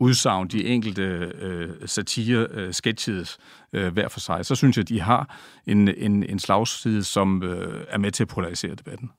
udsagn, 0.00 0.48
de 0.48 0.64
enkelte 0.64 1.02
øh, 1.40 1.68
satire 1.86 2.46
øh, 2.50 2.74
sketches 2.74 3.38
øh, 3.72 3.92
hver 3.92 4.08
for 4.08 4.20
sig, 4.20 4.46
så 4.46 4.54
synes 4.54 4.76
jeg, 4.76 4.82
at 4.82 4.88
de 4.88 5.00
har 5.00 5.38
en, 5.66 5.88
en, 5.88 6.22
en 6.22 6.38
slagside, 6.38 7.04
som 7.04 7.42
øh, 7.42 7.84
er 7.88 7.98
med 7.98 8.10
til 8.10 8.24
at 8.24 8.28
polarisere 8.28 8.74
debatten. 8.74 9.10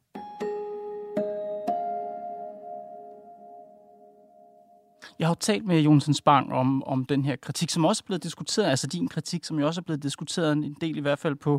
Jeg 5.21 5.27
har 5.29 5.35
jo 5.35 5.47
talt 5.51 5.65
med 5.65 5.79
Jonsen 5.87 6.13
Spang 6.13 6.53
om, 6.53 6.83
om 6.83 7.05
den 7.05 7.25
her 7.25 7.35
kritik, 7.35 7.69
som 7.69 7.85
også 7.85 8.01
er 8.03 8.07
blevet 8.09 8.23
diskuteret, 8.23 8.69
altså 8.69 8.87
din 8.87 9.07
kritik, 9.07 9.43
som 9.43 9.59
jo 9.59 9.65
også 9.65 9.81
er 9.81 9.87
blevet 9.87 10.03
diskuteret 10.03 10.51
en 10.53 10.77
del 10.81 10.97
i 10.97 11.01
hvert 11.01 11.19
fald 11.19 11.35
på, 11.35 11.53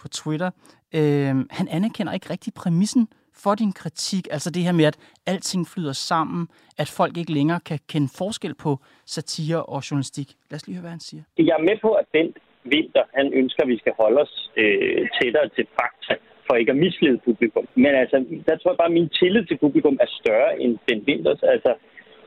på 0.00 0.08
Twitter. 0.08 0.50
Øh, 0.98 1.34
han 1.58 1.66
anerkender 1.78 2.12
ikke 2.12 2.30
rigtig 2.30 2.52
præmissen 2.54 3.08
for 3.42 3.54
din 3.54 3.72
kritik, 3.72 4.24
altså 4.30 4.50
det 4.50 4.62
her 4.62 4.72
med, 4.72 4.84
at 4.84 4.96
alting 5.26 5.66
flyder 5.74 5.92
sammen, 5.92 6.48
at 6.82 6.88
folk 6.98 7.16
ikke 7.16 7.32
længere 7.32 7.60
kan 7.70 7.78
kende 7.92 8.08
forskel 8.18 8.54
på 8.54 8.78
satire 9.06 9.62
og 9.62 9.78
journalistik. 9.90 10.28
Lad 10.50 10.56
os 10.56 10.66
lige 10.66 10.74
høre, 10.76 10.86
hvad 10.86 10.96
han 10.96 11.06
siger. 11.08 11.22
Jeg 11.38 11.54
er 11.60 11.64
med 11.70 11.76
på, 11.82 11.90
at 11.92 12.06
den 12.18 12.28
vinter, 12.74 13.04
han 13.14 13.26
ønsker, 13.40 13.62
at 13.62 13.68
vi 13.68 13.78
skal 13.78 13.92
holde 14.02 14.18
os 14.20 14.34
øh, 14.56 15.08
tættere 15.16 15.48
til 15.56 15.66
fakta, 15.78 16.14
for 16.46 16.54
ikke 16.60 16.72
at 16.74 16.78
mislede 16.84 17.18
publikum. 17.24 17.64
Men 17.74 17.92
altså, 18.02 18.16
der 18.48 18.56
tror 18.56 18.70
jeg 18.70 18.80
bare, 18.82 18.92
at 18.92 18.98
min 19.00 19.08
tillid 19.20 19.44
til 19.46 19.58
publikum 19.64 19.96
er 20.04 20.10
større 20.20 20.60
end 20.62 20.72
den 20.88 20.98
vinters. 21.06 21.42
Altså, 21.54 21.72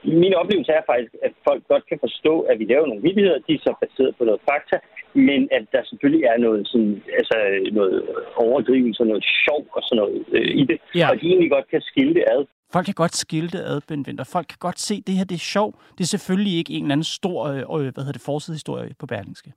min 0.03 0.33
oplevelse 0.33 0.71
er 0.71 0.83
faktisk, 0.91 1.13
at 1.27 1.33
folk 1.47 1.61
godt 1.67 1.85
kan 1.89 1.99
forstå, 2.05 2.33
at 2.49 2.59
vi 2.59 2.65
laver 2.65 2.85
nogle 2.87 3.05
vidigheder, 3.07 3.39
de 3.47 3.53
er 3.53 3.63
så 3.67 3.73
baseret 3.83 4.15
på 4.17 4.23
noget 4.23 4.41
fakta, 4.49 4.77
men 5.13 5.41
at 5.57 5.63
der 5.73 5.81
selvfølgelig 5.89 6.23
er 6.33 6.37
noget, 6.37 6.67
sådan, 6.67 7.03
altså 7.19 7.37
noget 7.71 7.97
overdrivelse 8.35 9.03
og 9.03 9.07
noget 9.07 9.25
sjov 9.45 9.61
og 9.77 9.81
sådan 9.83 9.97
noget 10.01 10.25
øh, 10.31 10.51
i 10.61 10.63
det, 10.69 10.77
ja. 10.95 11.09
og 11.09 11.15
de 11.21 11.25
egentlig 11.27 11.51
godt 11.51 11.67
kan 11.73 11.81
skille 11.81 12.13
det 12.13 12.25
ad. 12.35 12.41
Folk 12.73 12.85
kan 12.85 12.93
godt 13.03 13.15
skille 13.15 13.49
det 13.49 13.61
ad, 13.71 13.81
Ben 13.87 14.03
Winter. 14.07 14.23
Folk 14.23 14.47
kan 14.47 14.57
godt 14.59 14.79
se, 14.79 14.95
at 15.01 15.07
det 15.07 15.15
her 15.15 15.25
det 15.25 15.35
er 15.35 15.45
sjov. 15.55 15.69
Det 15.97 16.03
er 16.03 16.11
selvfølgelig 16.15 16.57
ikke 16.57 16.73
en 16.73 16.83
eller 16.83 16.95
anden 16.95 17.03
stor 17.19 17.37
øh, 17.45 17.57
øh 17.57 17.93
hvad 17.93 18.03
hedder 18.03 18.11
det, 18.11 18.21
forsidehistorie 18.21 18.91
på 18.99 19.05
Berlingske. 19.05 19.53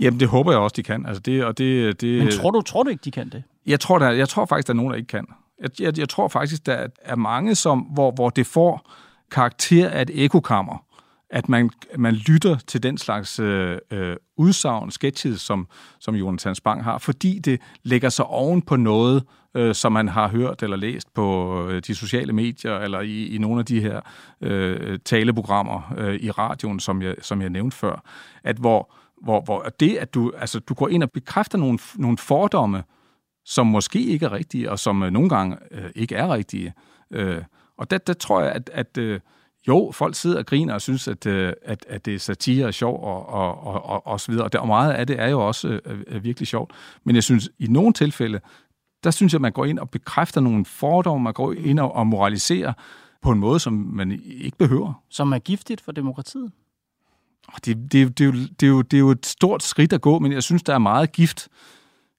Jamen, 0.00 0.20
det 0.20 0.28
håber 0.28 0.50
jeg 0.52 0.60
også, 0.60 0.74
de 0.76 0.82
kan. 0.82 1.06
Altså, 1.06 1.22
det, 1.22 1.44
og 1.44 1.58
det, 1.58 2.00
det, 2.00 2.18
Men 2.18 2.30
tror 2.30 2.50
du, 2.50 2.60
tror 2.60 2.82
du 2.82 2.90
ikke, 2.90 3.02
de 3.04 3.10
kan 3.10 3.28
det? 3.28 3.42
Jeg 3.66 3.80
tror, 3.80 3.98
der, 3.98 4.10
jeg 4.10 4.28
tror 4.28 4.46
faktisk, 4.46 4.66
der 4.66 4.72
er 4.72 4.76
nogen, 4.76 4.90
der 4.90 4.96
ikke 4.96 5.08
kan. 5.08 5.26
Jeg, 5.62 5.70
jeg, 5.80 5.98
jeg 5.98 6.08
tror 6.08 6.28
faktisk, 6.28 6.66
der 6.66 6.88
er 7.02 7.16
mange, 7.16 7.54
som, 7.54 7.78
hvor, 7.78 8.10
hvor 8.10 8.30
det 8.30 8.46
får 8.46 8.92
karakter 9.32 9.88
af 9.88 10.02
et 10.02 10.10
ekokammer. 10.24 10.84
At 11.30 11.48
man, 11.48 11.70
man 11.98 12.14
lytter 12.14 12.56
til 12.66 12.82
den 12.82 12.98
slags 12.98 13.38
øh, 13.38 13.78
øh, 13.90 14.16
udsagn, 14.36 14.90
sketches, 14.90 15.40
som, 15.40 15.68
som 16.00 16.14
Jonathan 16.14 16.54
Spang 16.54 16.84
har, 16.84 16.98
fordi 16.98 17.38
det 17.38 17.60
lægger 17.82 18.08
sig 18.08 18.24
oven 18.24 18.62
på 18.62 18.76
noget, 18.76 19.24
øh, 19.54 19.74
som 19.74 19.92
man 19.92 20.08
har 20.08 20.28
hørt 20.28 20.62
eller 20.62 20.76
læst 20.76 21.14
på 21.14 21.58
øh, 21.68 21.82
de 21.86 21.94
sociale 21.94 22.32
medier, 22.32 22.78
eller 22.78 23.00
i, 23.00 23.26
i 23.26 23.38
nogle 23.38 23.58
af 23.58 23.66
de 23.66 23.80
her 23.80 24.00
øh, 24.40 24.98
taleprogrammer 25.04 25.94
øh, 25.96 26.14
i 26.14 26.30
radioen, 26.30 26.80
som 26.80 27.02
jeg, 27.02 27.14
som 27.22 27.42
jeg 27.42 27.50
nævnte 27.50 27.76
før. 27.76 28.02
At 28.44 28.56
hvor, 28.56 28.92
hvor, 29.22 29.40
hvor 29.40 29.62
det, 29.80 29.96
at 29.96 30.14
du, 30.14 30.32
altså, 30.38 30.58
du 30.58 30.74
går 30.74 30.88
ind 30.88 31.02
og 31.02 31.10
bekræfter 31.10 31.58
nogle, 31.58 31.78
nogle 31.96 32.18
fordomme, 32.18 32.82
som 33.44 33.66
måske 33.66 34.00
ikke 34.00 34.26
er 34.26 34.32
rigtige, 34.32 34.70
og 34.70 34.78
som 34.78 35.02
øh, 35.02 35.10
nogle 35.10 35.28
gange 35.28 35.56
øh, 35.70 35.90
ikke 35.94 36.14
er 36.14 36.34
rigtige, 36.34 36.72
øh, 37.10 37.42
og 37.82 37.90
der, 37.90 37.98
der 37.98 38.12
tror 38.12 38.40
jeg, 38.40 38.52
at, 38.52 38.70
at 38.72 38.98
øh, 38.98 39.20
jo, 39.68 39.90
folk 39.94 40.14
sidder 40.14 40.38
og 40.38 40.46
griner 40.46 40.74
og 40.74 40.80
synes, 40.80 41.08
at, 41.08 41.26
øh, 41.26 41.52
at, 41.62 41.86
at 41.88 42.04
det 42.04 42.14
er 42.14 42.18
satire 42.18 42.66
og 42.66 42.74
sjov 42.74 43.04
og, 43.04 43.28
og, 43.28 43.66
og, 43.66 43.86
og, 43.86 44.06
og 44.06 44.20
så 44.20 44.32
videre. 44.32 44.44
Og, 44.44 44.52
der, 44.52 44.58
og 44.58 44.66
meget 44.66 44.92
af 44.92 45.06
det 45.06 45.20
er 45.20 45.28
jo 45.28 45.46
også 45.46 45.80
øh, 45.84 46.24
virkelig 46.24 46.48
sjovt. 46.48 46.72
Men 47.04 47.14
jeg 47.14 47.22
synes, 47.22 47.50
i 47.58 47.66
nogle 47.66 47.92
tilfælde, 47.92 48.40
der 49.04 49.10
synes 49.10 49.32
jeg, 49.32 49.38
at 49.38 49.42
man 49.42 49.52
går 49.52 49.64
ind 49.64 49.78
og 49.78 49.90
bekræfter 49.90 50.40
nogle 50.40 50.64
fordomme, 50.64 51.24
man 51.24 51.32
går 51.32 51.52
ind 51.52 51.80
og, 51.80 51.94
og 51.94 52.06
moraliserer 52.06 52.72
på 53.22 53.30
en 53.30 53.38
måde, 53.38 53.60
som 53.60 53.72
man 53.72 54.22
ikke 54.24 54.56
behøver. 54.58 55.02
Som 55.08 55.32
er 55.32 55.38
giftigt 55.38 55.80
for 55.80 55.92
demokratiet? 55.92 56.52
Det, 57.64 57.92
det, 57.92 58.18
det, 58.18 58.20
er 58.20 58.24
jo, 58.24 58.32
det, 58.32 58.62
er 58.62 58.66
jo, 58.66 58.82
det 58.82 58.96
er 58.96 59.00
jo 59.00 59.10
et 59.10 59.26
stort 59.26 59.62
skridt 59.62 59.92
at 59.92 60.00
gå, 60.00 60.18
men 60.18 60.32
jeg 60.32 60.42
synes, 60.42 60.62
der 60.62 60.74
er 60.74 60.78
meget 60.78 61.12
gift 61.12 61.48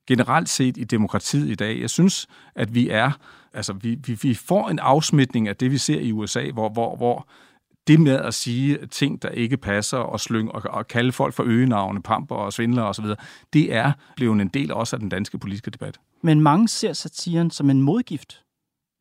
generelt 0.07 0.49
set 0.49 0.77
i 0.77 0.83
demokratiet 0.83 1.49
i 1.49 1.55
dag. 1.55 1.81
Jeg 1.81 1.89
synes, 1.89 2.27
at 2.55 2.75
vi 2.75 2.89
er, 2.89 3.11
altså 3.53 3.73
vi, 3.73 3.95
vi, 4.05 4.19
vi 4.21 4.33
får 4.33 4.69
en 4.69 4.79
afsmitning 4.79 5.47
af 5.47 5.55
det, 5.55 5.71
vi 5.71 5.77
ser 5.77 5.99
i 5.99 6.11
USA, 6.11 6.51
hvor, 6.51 6.69
hvor, 6.69 6.95
hvor 6.95 7.27
det 7.87 7.99
med 7.99 8.15
at 8.15 8.33
sige 8.33 8.77
ting, 8.87 9.21
der 9.21 9.29
ikke 9.29 9.57
passer, 9.57 9.97
og 9.97 10.19
slyng 10.19 10.51
og, 10.51 10.61
og 10.65 10.87
kalde 10.87 11.11
folk 11.11 11.33
for 11.33 11.43
øgenavne, 11.43 12.01
pamper 12.01 12.35
og 12.35 12.53
svindlere 12.53 12.85
osv., 12.85 13.05
det 13.53 13.73
er 13.73 13.91
blevet 14.15 14.41
en 14.41 14.47
del 14.47 14.73
også 14.73 14.95
af 14.95 14.99
den 14.99 15.09
danske 15.09 15.37
politiske 15.37 15.71
debat. 15.71 15.99
Men 16.21 16.41
mange 16.41 16.67
ser 16.67 16.93
satiren 16.93 17.51
som 17.51 17.69
en 17.69 17.81
modgift. 17.81 18.43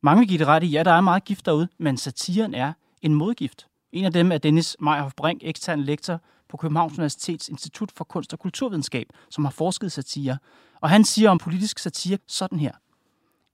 Mange 0.03 0.19
vil 0.19 0.27
give 0.27 0.39
det 0.39 0.47
ret 0.47 0.63
i, 0.63 0.67
ja, 0.67 0.83
der 0.83 0.91
er 0.91 1.01
meget 1.01 1.23
gift 1.23 1.45
derude, 1.45 1.67
men 1.79 1.97
satiren 1.97 2.53
er 2.53 2.73
en 3.01 3.13
modgift. 3.13 3.67
En 3.91 4.05
af 4.05 4.13
dem 4.13 4.31
er 4.31 4.37
Dennis 4.37 4.77
Meyerhoff 4.79 5.13
Brink, 5.17 5.41
ekstern 5.43 5.81
lektor 5.81 6.21
på 6.49 6.57
Københavns 6.57 6.93
Universitets 6.93 7.49
Institut 7.49 7.91
for 7.91 8.03
Kunst 8.03 8.33
og 8.33 8.39
Kulturvidenskab, 8.39 9.07
som 9.29 9.45
har 9.45 9.51
forsket 9.51 9.91
satire. 9.91 10.37
Og 10.81 10.89
han 10.89 11.03
siger 11.03 11.29
om 11.29 11.37
politisk 11.37 11.79
satire 11.79 12.17
sådan 12.27 12.59
her. 12.59 12.71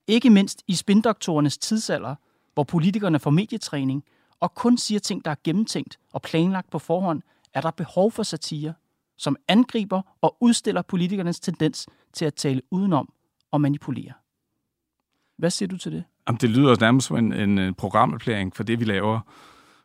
Ikke 0.09 0.29
mindst 0.29 0.63
i 0.67 0.75
spindoktorernes 0.75 1.57
tidsalder, 1.57 2.15
hvor 2.53 2.63
politikerne 2.63 3.19
får 3.19 3.29
medietræning 3.29 4.03
og 4.39 4.53
kun 4.53 4.77
siger 4.77 4.99
ting, 4.99 5.25
der 5.25 5.31
er 5.31 5.35
gennemtænkt 5.43 5.99
og 6.13 6.21
planlagt 6.21 6.69
på 6.71 6.79
forhånd, 6.79 7.21
er 7.53 7.61
der 7.61 7.71
behov 7.71 8.11
for 8.11 8.23
satire, 8.23 8.73
som 9.17 9.35
angriber 9.47 10.01
og 10.21 10.37
udstiller 10.41 10.81
politikernes 10.81 11.39
tendens 11.39 11.87
til 12.13 12.25
at 12.25 12.33
tale 12.33 12.61
udenom 12.71 13.13
og 13.51 13.61
manipulere. 13.61 14.13
Hvad 15.37 15.49
siger 15.49 15.67
du 15.67 15.77
til 15.77 15.91
det? 15.91 16.03
Jamen, 16.27 16.39
det 16.41 16.49
lyder 16.49 16.75
nærmest 16.79 17.07
som 17.07 17.17
en, 17.17 17.59
en 17.59 17.73
programerklæring 17.73 18.55
for 18.55 18.63
det, 18.63 18.79
vi 18.79 18.85
laver 18.85 19.19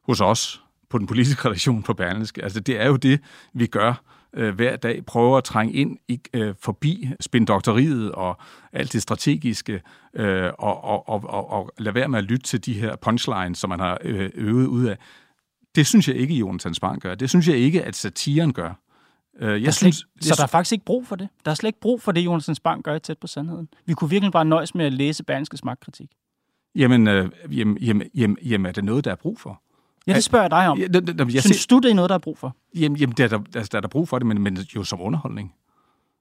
hos 0.02 0.20
os 0.20 0.62
på 0.88 0.98
den 0.98 1.06
politiske 1.06 1.44
redaktion 1.48 1.82
på 1.82 1.94
Berlingske. 1.94 2.42
Altså, 2.42 2.60
det 2.60 2.80
er 2.80 2.86
jo 2.86 2.96
det, 2.96 3.20
vi 3.52 3.66
gør 3.66 4.02
øh, 4.36 4.54
hver 4.54 4.76
dag, 4.76 5.06
prøver 5.06 5.38
at 5.38 5.44
trænge 5.44 5.74
ind 5.74 5.98
i, 6.08 6.20
øh, 6.34 6.54
forbi 6.60 7.08
spindoktoriet 7.20 8.12
og 8.12 8.38
alt 8.72 8.92
det 8.92 9.02
strategiske, 9.02 9.82
øh, 10.14 10.50
og, 10.58 10.84
og, 10.84 11.08
og, 11.08 11.24
og, 11.28 11.50
og 11.50 11.70
lade 11.78 11.94
være 11.94 12.08
med 12.08 12.18
at 12.18 12.24
lytte 12.24 12.46
til 12.46 12.66
de 12.66 12.72
her 12.72 12.96
punchlines, 12.96 13.58
som 13.58 13.70
man 13.70 13.80
har 13.80 13.98
øh, 14.02 14.30
øvet 14.34 14.66
ud 14.66 14.86
af. 14.86 14.98
Det 15.74 15.86
synes 15.86 16.08
jeg 16.08 16.16
ikke, 16.16 16.34
Jonathan 16.34 16.74
Spahn 16.74 16.98
gør. 16.98 17.14
Det 17.14 17.28
synes 17.30 17.48
jeg 17.48 17.56
ikke, 17.56 17.82
at 17.84 17.96
satiren 17.96 18.52
gør. 18.52 18.80
Øh, 19.40 19.62
jeg 19.62 19.74
synes, 19.74 19.98
ikke, 19.98 20.26
så 20.26 20.34
der 20.36 20.42
er 20.42 20.46
faktisk 20.46 20.72
ikke 20.72 20.84
brug 20.84 21.06
for 21.06 21.16
det? 21.16 21.28
Der 21.44 21.50
er 21.50 21.54
slet 21.54 21.68
ikke 21.68 21.80
brug 21.80 22.02
for 22.02 22.12
det, 22.12 22.20
Jonathan 22.20 22.54
Spahn 22.54 22.82
gør 22.82 22.98
tæt 22.98 23.18
på 23.18 23.26
sandheden? 23.26 23.68
Vi 23.86 23.94
kunne 23.94 24.10
virkelig 24.10 24.32
bare 24.32 24.44
nøjes 24.44 24.74
med 24.74 24.86
at 24.86 24.92
læse 24.92 25.24
Berlingskes 25.24 25.64
magtkritik. 25.64 26.10
Jamen, 26.74 27.08
øh, 27.08 27.30
jamen, 27.50 27.78
jamen, 27.78 28.10
jamen, 28.14 28.38
jamen, 28.42 28.66
er 28.66 28.72
det 28.72 28.84
noget, 28.84 29.04
der 29.04 29.10
er 29.10 29.16
brug 29.16 29.38
for? 29.38 29.62
Ja, 30.06 30.14
det 30.14 30.24
spørger 30.24 30.44
jeg 30.44 30.50
dig 30.50 30.68
om. 30.68 30.78
Ja, 30.78 30.86
det, 30.86 31.06
det, 31.06 31.34
jeg 31.34 31.42
Synes 31.42 31.56
ser, 31.56 31.66
du, 31.70 31.78
det 31.78 31.90
er 31.90 31.94
noget, 31.94 32.08
der 32.08 32.14
er 32.14 32.18
brug 32.18 32.38
for? 32.38 32.56
Jamen, 32.74 32.96
jamen 32.96 33.14
der, 33.16 33.28
der, 33.28 33.38
der, 33.38 33.62
der 33.62 33.76
er 33.76 33.80
der 33.80 33.88
brug 33.88 34.08
for 34.08 34.18
det, 34.18 34.26
men, 34.26 34.42
men 34.42 34.56
jo 34.76 34.84
som 34.84 35.00
underholdning. 35.00 35.52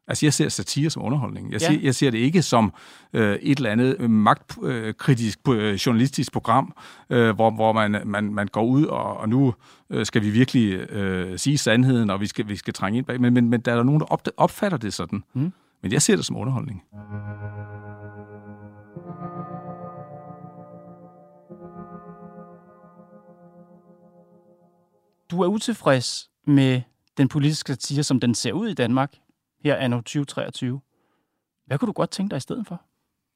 Altså, 0.07 0.25
jeg 0.25 0.33
ser 0.33 0.49
satire 0.49 0.89
som 0.89 1.03
underholdning. 1.03 1.51
Jeg, 1.51 1.61
ja. 1.61 1.67
ser, 1.67 1.79
jeg 1.81 1.95
ser 1.95 2.11
det 2.11 2.17
ikke 2.17 2.41
som 2.41 2.73
øh, 3.13 3.35
et 3.41 3.57
eller 3.57 3.71
andet 3.71 3.95
øh, 3.99 4.09
magtkritisk 4.09 5.39
øh, 5.49 5.73
journalistisk 5.73 6.33
program, 6.33 6.73
øh, 7.09 7.35
hvor, 7.35 7.51
hvor 7.51 7.73
man, 7.73 8.01
man, 8.05 8.33
man 8.33 8.47
går 8.47 8.63
ud, 8.63 8.85
og, 8.85 9.17
og 9.17 9.29
nu 9.29 9.53
øh, 9.89 10.05
skal 10.05 10.21
vi 10.21 10.29
virkelig 10.29 10.91
øh, 10.91 11.39
sige 11.39 11.57
sandheden, 11.57 12.09
og 12.09 12.21
vi 12.21 12.27
skal, 12.27 12.47
vi 12.47 12.55
skal 12.55 12.73
trænge 12.73 12.97
ind 12.97 13.05
bag. 13.05 13.21
Men, 13.21 13.33
men, 13.33 13.49
men 13.49 13.61
der 13.61 13.71
er 13.71 13.75
der 13.75 13.83
nogen, 13.83 13.99
der 13.99 14.05
op, 14.05 14.27
opfatter 14.37 14.77
det 14.77 14.93
sådan. 14.93 15.23
Mm. 15.33 15.53
Men 15.83 15.91
jeg 15.91 16.01
ser 16.01 16.15
det 16.15 16.25
som 16.25 16.37
underholdning. 16.37 16.83
Du 25.33 25.41
er 25.41 25.47
utilfreds 25.47 26.29
med 26.47 26.81
den 27.17 27.27
politiske 27.27 27.73
satire, 27.73 28.03
som 28.03 28.19
den 28.19 28.35
ser 28.35 28.51
ud 28.51 28.67
i 28.67 28.73
Danmark 28.73 29.13
her 29.63 29.75
anno 29.75 29.97
2023. 29.97 30.81
Hvad 31.67 31.77
kunne 31.77 31.87
du 31.87 31.93
godt 31.93 32.11
tænke 32.11 32.29
dig 32.29 32.37
i 32.37 32.39
stedet 32.39 32.67
for? 32.67 32.81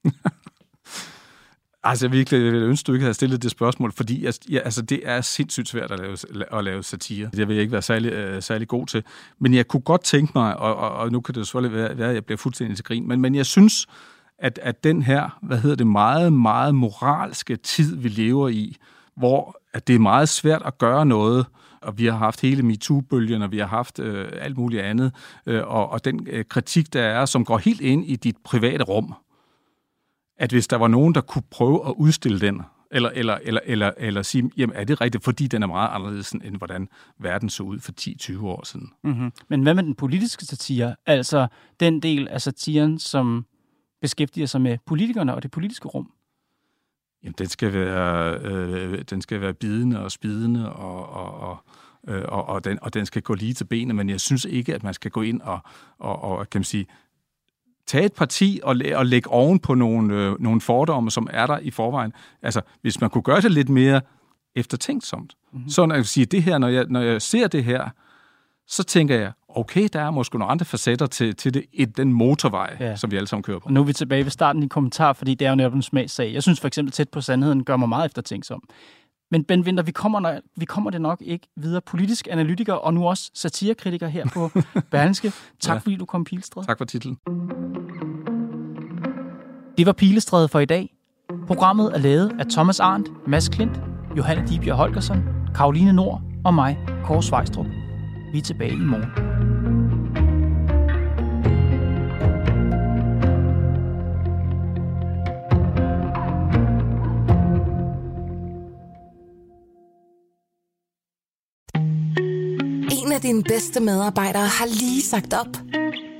altså, 1.83 2.05
jeg 2.05 2.12
virkelig 2.12 2.43
jeg 2.43 2.51
ville 2.51 2.67
ønske, 2.67 2.88
du 2.88 2.93
ikke 2.93 3.03
havde 3.03 3.13
stillet 3.13 3.43
det 3.43 3.51
spørgsmål, 3.51 3.91
fordi 3.91 4.25
jeg, 4.25 4.33
ja, 4.49 4.60
altså, 4.60 4.81
det 4.81 5.01
er 5.03 5.21
sindssygt 5.21 5.67
svært 5.67 5.91
at 5.91 5.99
lave, 5.99 6.17
at 6.57 6.63
lave 6.63 6.83
satire. 6.83 7.29
Det 7.33 7.47
vil 7.47 7.55
jeg 7.55 7.62
ikke 7.62 7.71
være 7.71 7.81
særlig, 7.81 8.36
uh, 8.36 8.43
særlig 8.43 8.67
god 8.67 8.88
til. 8.88 9.03
Men 9.39 9.53
jeg 9.53 9.67
kunne 9.67 9.81
godt 9.81 10.03
tænke 10.03 10.31
mig, 10.36 10.57
og, 10.57 10.75
og, 10.75 10.91
og 10.91 11.12
nu 11.12 11.21
kan 11.21 11.36
det 11.36 11.47
selvfølgelig 11.47 11.77
være, 11.77 11.97
være, 11.97 12.10
at 12.10 12.15
jeg 12.15 12.25
bliver 12.25 12.38
fuldstændig 12.38 12.77
til 12.77 12.86
grin, 12.86 13.07
men, 13.07 13.21
men 13.21 13.36
jeg 13.36 13.45
synes, 13.45 13.88
at, 14.39 14.60
at 14.62 14.83
den 14.83 15.01
her, 15.01 15.39
hvad 15.41 15.57
hedder 15.57 15.75
det, 15.75 15.88
meget, 15.88 16.33
meget 16.33 16.75
moralske 16.75 17.55
tid, 17.55 17.95
vi 17.95 18.10
lever 18.10 18.49
i, 18.49 18.75
hvor 19.15 19.62
at 19.73 19.88
det 19.88 19.95
er 19.95 19.99
meget 19.99 20.29
svært 20.29 20.62
at 20.65 20.77
gøre 20.77 21.05
noget, 21.05 21.45
og 21.88 21.97
vi 21.97 22.06
har 22.06 22.17
haft 22.17 22.41
hele 22.41 22.63
MeToo-bølgen, 22.63 23.41
og 23.41 23.52
vi 23.52 23.58
har 23.58 23.67
haft 23.67 24.00
øh, 24.00 24.30
alt 24.41 24.58
muligt 24.58 24.82
andet, 24.82 25.13
øh, 25.45 25.67
og, 25.67 25.89
og 25.89 26.06
den 26.06 26.28
øh, 26.30 26.45
kritik, 26.50 26.93
der 26.93 27.02
er, 27.02 27.26
som 27.26 27.45
går 27.45 27.58
helt 27.58 27.82
ind 27.82 28.06
i 28.06 28.15
dit 28.15 28.36
private 28.43 28.84
rum, 28.84 29.13
at 30.38 30.52
hvis 30.52 30.67
der 30.67 30.78
var 30.78 30.88
nogen, 30.88 31.15
der 31.15 31.21
kunne 31.21 31.43
prøve 31.52 31.88
at 31.88 31.93
udstille 31.97 32.39
den, 32.39 32.62
eller, 32.91 33.10
eller, 33.10 33.38
eller, 33.43 33.62
eller, 33.65 33.91
eller 33.97 34.21
sige, 34.21 34.52
jamen 34.58 34.76
er 34.76 34.84
det 34.84 35.02
rigtigt, 35.02 35.23
fordi 35.23 35.47
den 35.47 35.63
er 35.63 35.67
meget 35.67 35.89
anderledes, 35.91 36.32
end 36.32 36.58
hvordan 36.58 36.88
verden 37.19 37.50
så 37.50 37.63
ud 37.63 37.80
for 37.80 37.91
10-20 38.02 38.45
år 38.45 38.65
siden. 38.65 38.89
Mm-hmm. 39.04 39.32
Men 39.47 39.63
hvad 39.63 39.73
med 39.73 39.84
den 39.84 39.95
politiske 39.95 40.45
satire? 40.45 40.95
Altså 41.06 41.47
den 41.80 42.02
del 42.02 42.28
af 42.28 42.41
satiren, 42.41 43.00
som 43.00 43.45
beskæftiger 44.02 44.47
sig 44.47 44.62
med 44.62 44.78
politikerne 44.86 45.36
og 45.36 45.43
det 45.43 45.52
politiske 45.52 45.88
rum? 45.88 46.12
Jamen, 47.27 47.35
den 47.37 47.47
skal 47.47 47.73
være, 47.73 48.37
øh, 48.39 49.01
den 49.09 49.21
skal 49.21 49.41
være 49.41 49.53
bidende 49.53 50.03
og 50.03 50.11
spidende, 50.11 50.73
og, 50.73 51.09
og, 51.09 51.39
og, 51.39 51.57
øh, 52.07 52.23
og, 52.27 52.45
og, 52.45 52.65
den, 52.65 52.79
og 52.81 52.93
den 52.93 53.05
skal 53.05 53.21
gå 53.21 53.33
lige 53.33 53.53
til 53.53 53.63
benene, 53.65 53.93
men 53.93 54.09
jeg 54.09 54.21
synes 54.21 54.45
ikke, 54.45 54.75
at 54.75 54.83
man 54.83 54.93
skal 54.93 55.11
gå 55.11 55.21
ind 55.21 55.41
og, 55.41 55.59
og, 55.99 56.23
og 56.23 56.49
kan 56.49 56.59
man 56.59 56.63
sige, 56.63 56.87
tage 57.87 58.05
et 58.05 58.13
parti 58.13 58.59
og, 58.63 58.75
og 58.95 59.05
lægge 59.05 59.29
oven 59.29 59.59
på 59.59 59.73
nogle, 59.73 60.15
øh, 60.15 60.41
nogle 60.41 60.61
fordomme, 60.61 61.11
som 61.11 61.27
er 61.31 61.47
der 61.47 61.59
i 61.59 61.71
forvejen. 61.71 62.13
Altså, 62.41 62.61
hvis 62.81 63.01
man 63.01 63.09
kunne 63.09 63.21
gøre 63.21 63.41
det 63.41 63.51
lidt 63.51 63.69
mere 63.69 64.01
eftertænksomt, 64.55 65.33
mm-hmm. 65.53 65.69
så 65.69 65.85
når 65.85 65.95
jeg 65.95 66.05
siger 66.05 66.25
det 66.25 66.43
her, 66.43 66.57
når 66.57 66.67
jeg, 66.67 66.85
når 66.89 67.01
jeg 67.01 67.21
ser 67.21 67.47
det 67.47 67.63
her, 67.63 67.89
så 68.67 68.84
tænker 68.84 69.15
jeg, 69.19 69.32
okay, 69.49 69.88
der 69.93 70.01
er 70.01 70.12
måske 70.12 70.38
nogle 70.38 70.51
andre 70.51 70.65
facetter 70.65 71.06
til, 71.06 71.36
til 71.36 71.53
det, 71.53 71.65
i 71.73 71.86
den 71.86 72.13
motorvej, 72.13 72.77
ja. 72.80 72.95
som 72.95 73.12
vi 73.12 73.17
alle 73.17 73.27
sammen 73.27 73.43
kører 73.43 73.60
på. 73.60 73.65
Og 73.65 73.73
nu 73.73 73.80
er 73.80 73.86
vi 73.86 73.93
tilbage 73.93 74.23
ved 74.23 74.32
starten 74.32 74.63
i 74.63 74.67
kommentar, 74.67 75.13
fordi 75.13 75.34
det 75.34 75.45
er 75.45 75.49
jo 75.49 75.56
netop 75.56 75.73
en 75.73 75.82
smagssag. 75.82 76.34
Jeg 76.34 76.43
synes 76.43 76.60
for 76.60 76.67
eksempel 76.67 76.91
tæt 76.91 77.10
på 77.10 77.21
sandheden 77.21 77.63
gør 77.63 77.77
mig 77.77 77.89
meget 77.89 78.06
eftertænksom. 78.06 78.63
Men 79.32 79.43
Ben 79.43 79.62
Winter, 79.62 79.84
vi 79.84 79.91
kommer, 79.91 80.39
vi 80.58 80.65
kommer 80.65 80.89
det 80.89 81.01
nok 81.01 81.21
ikke 81.21 81.47
videre. 81.56 81.82
Politisk 81.82 82.27
analytiker 82.32 82.73
og 82.73 82.93
nu 82.93 83.08
også 83.08 83.32
satirekritiker 83.34 84.08
her 84.08 84.25
på 84.34 84.51
Berlingske. 84.91 85.32
Tak 85.60 85.73
ja. 85.73 85.80
fordi 85.80 85.95
du 85.95 86.06
kom, 86.06 86.23
Pilestræd. 86.23 86.63
Tak 86.63 86.77
for 86.77 86.86
titlen. 86.86 87.17
Det 89.77 89.86
var 89.86 89.93
Pilestræd 89.93 90.47
for 90.47 90.60
i 90.60 90.65
dag. 90.65 90.93
Programmet 91.47 91.91
er 91.93 91.97
lavet 91.97 92.32
af 92.39 92.45
Thomas 92.45 92.80
Arndt, 92.80 93.10
Mads 93.27 93.49
Klint, 93.49 93.82
Johanne 94.17 94.47
Dibjerg 94.47 94.77
Holgersen, 94.77 95.23
Karoline 95.56 95.93
Nord 95.93 96.21
og 96.45 96.53
mig, 96.53 96.77
Kåre 97.03 97.23
Svejstrup. 97.23 97.65
Vi 98.31 98.37
er 98.37 98.41
tilbage 98.41 98.71
i 98.71 98.75
morgen. 98.75 99.03
En 112.91 113.11
af 113.11 113.21
dine 113.21 113.43
bedste 113.43 113.79
medarbejdere 113.79 114.47
har 114.47 114.65
lige 114.65 115.01
sagt 115.01 115.33
op. 115.33 115.57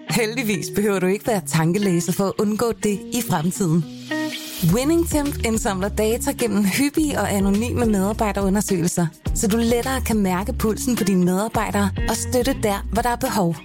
Heldigvis 0.10 0.67
behøver 0.76 1.00
du 1.00 1.06
ikke 1.06 1.28
være 1.28 1.41
tankelæser 1.48 2.13
for 2.13 2.24
at 2.26 2.34
undgå 2.39 2.72
det 2.84 3.00
i 3.13 3.22
fremtiden. 3.30 3.86
WinningTemp 4.74 5.46
indsamler 5.46 5.89
data 5.89 6.32
gennem 6.32 6.63
hyppige 6.65 7.20
og 7.20 7.32
anonyme 7.34 7.86
medarbejderundersøgelser, 7.86 9.08
så 9.38 9.47
du 9.47 9.58
lettere 9.58 10.02
kan 10.02 10.17
mærke 10.17 10.54
pulsen 10.54 10.95
på 10.95 11.04
dine 11.04 11.26
medarbejdere 11.26 11.89
og 12.10 12.15
støtte 12.15 12.56
der, 12.63 12.88
hvor 12.93 13.02
der 13.02 13.10
er 13.10 13.15
behov. 13.15 13.56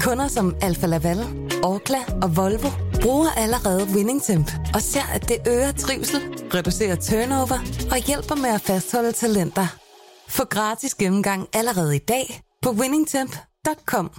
Kunder 0.00 0.28
som 0.28 0.56
Alfa 0.60 0.86
Laval, 0.86 1.18
Orkla 1.62 1.98
og 2.22 2.36
Volvo 2.36 2.68
bruger 3.02 3.30
allerede 3.36 3.86
WinningTemp 3.94 4.50
og 4.74 4.82
ser, 4.82 5.06
at 5.14 5.28
det 5.28 5.36
øger 5.48 5.72
trivsel, 5.72 6.20
reducerer 6.54 6.96
turnover 6.96 7.58
og 7.90 7.98
hjælper 8.06 8.34
med 8.34 8.50
at 8.50 8.60
fastholde 8.60 9.12
talenter. 9.12 9.66
Få 10.28 10.44
gratis 10.44 10.94
gennemgang 10.94 11.48
allerede 11.52 11.96
i 11.96 11.98
dag 11.98 12.40
på 12.62 12.70
winningtemp.com. 12.70 14.10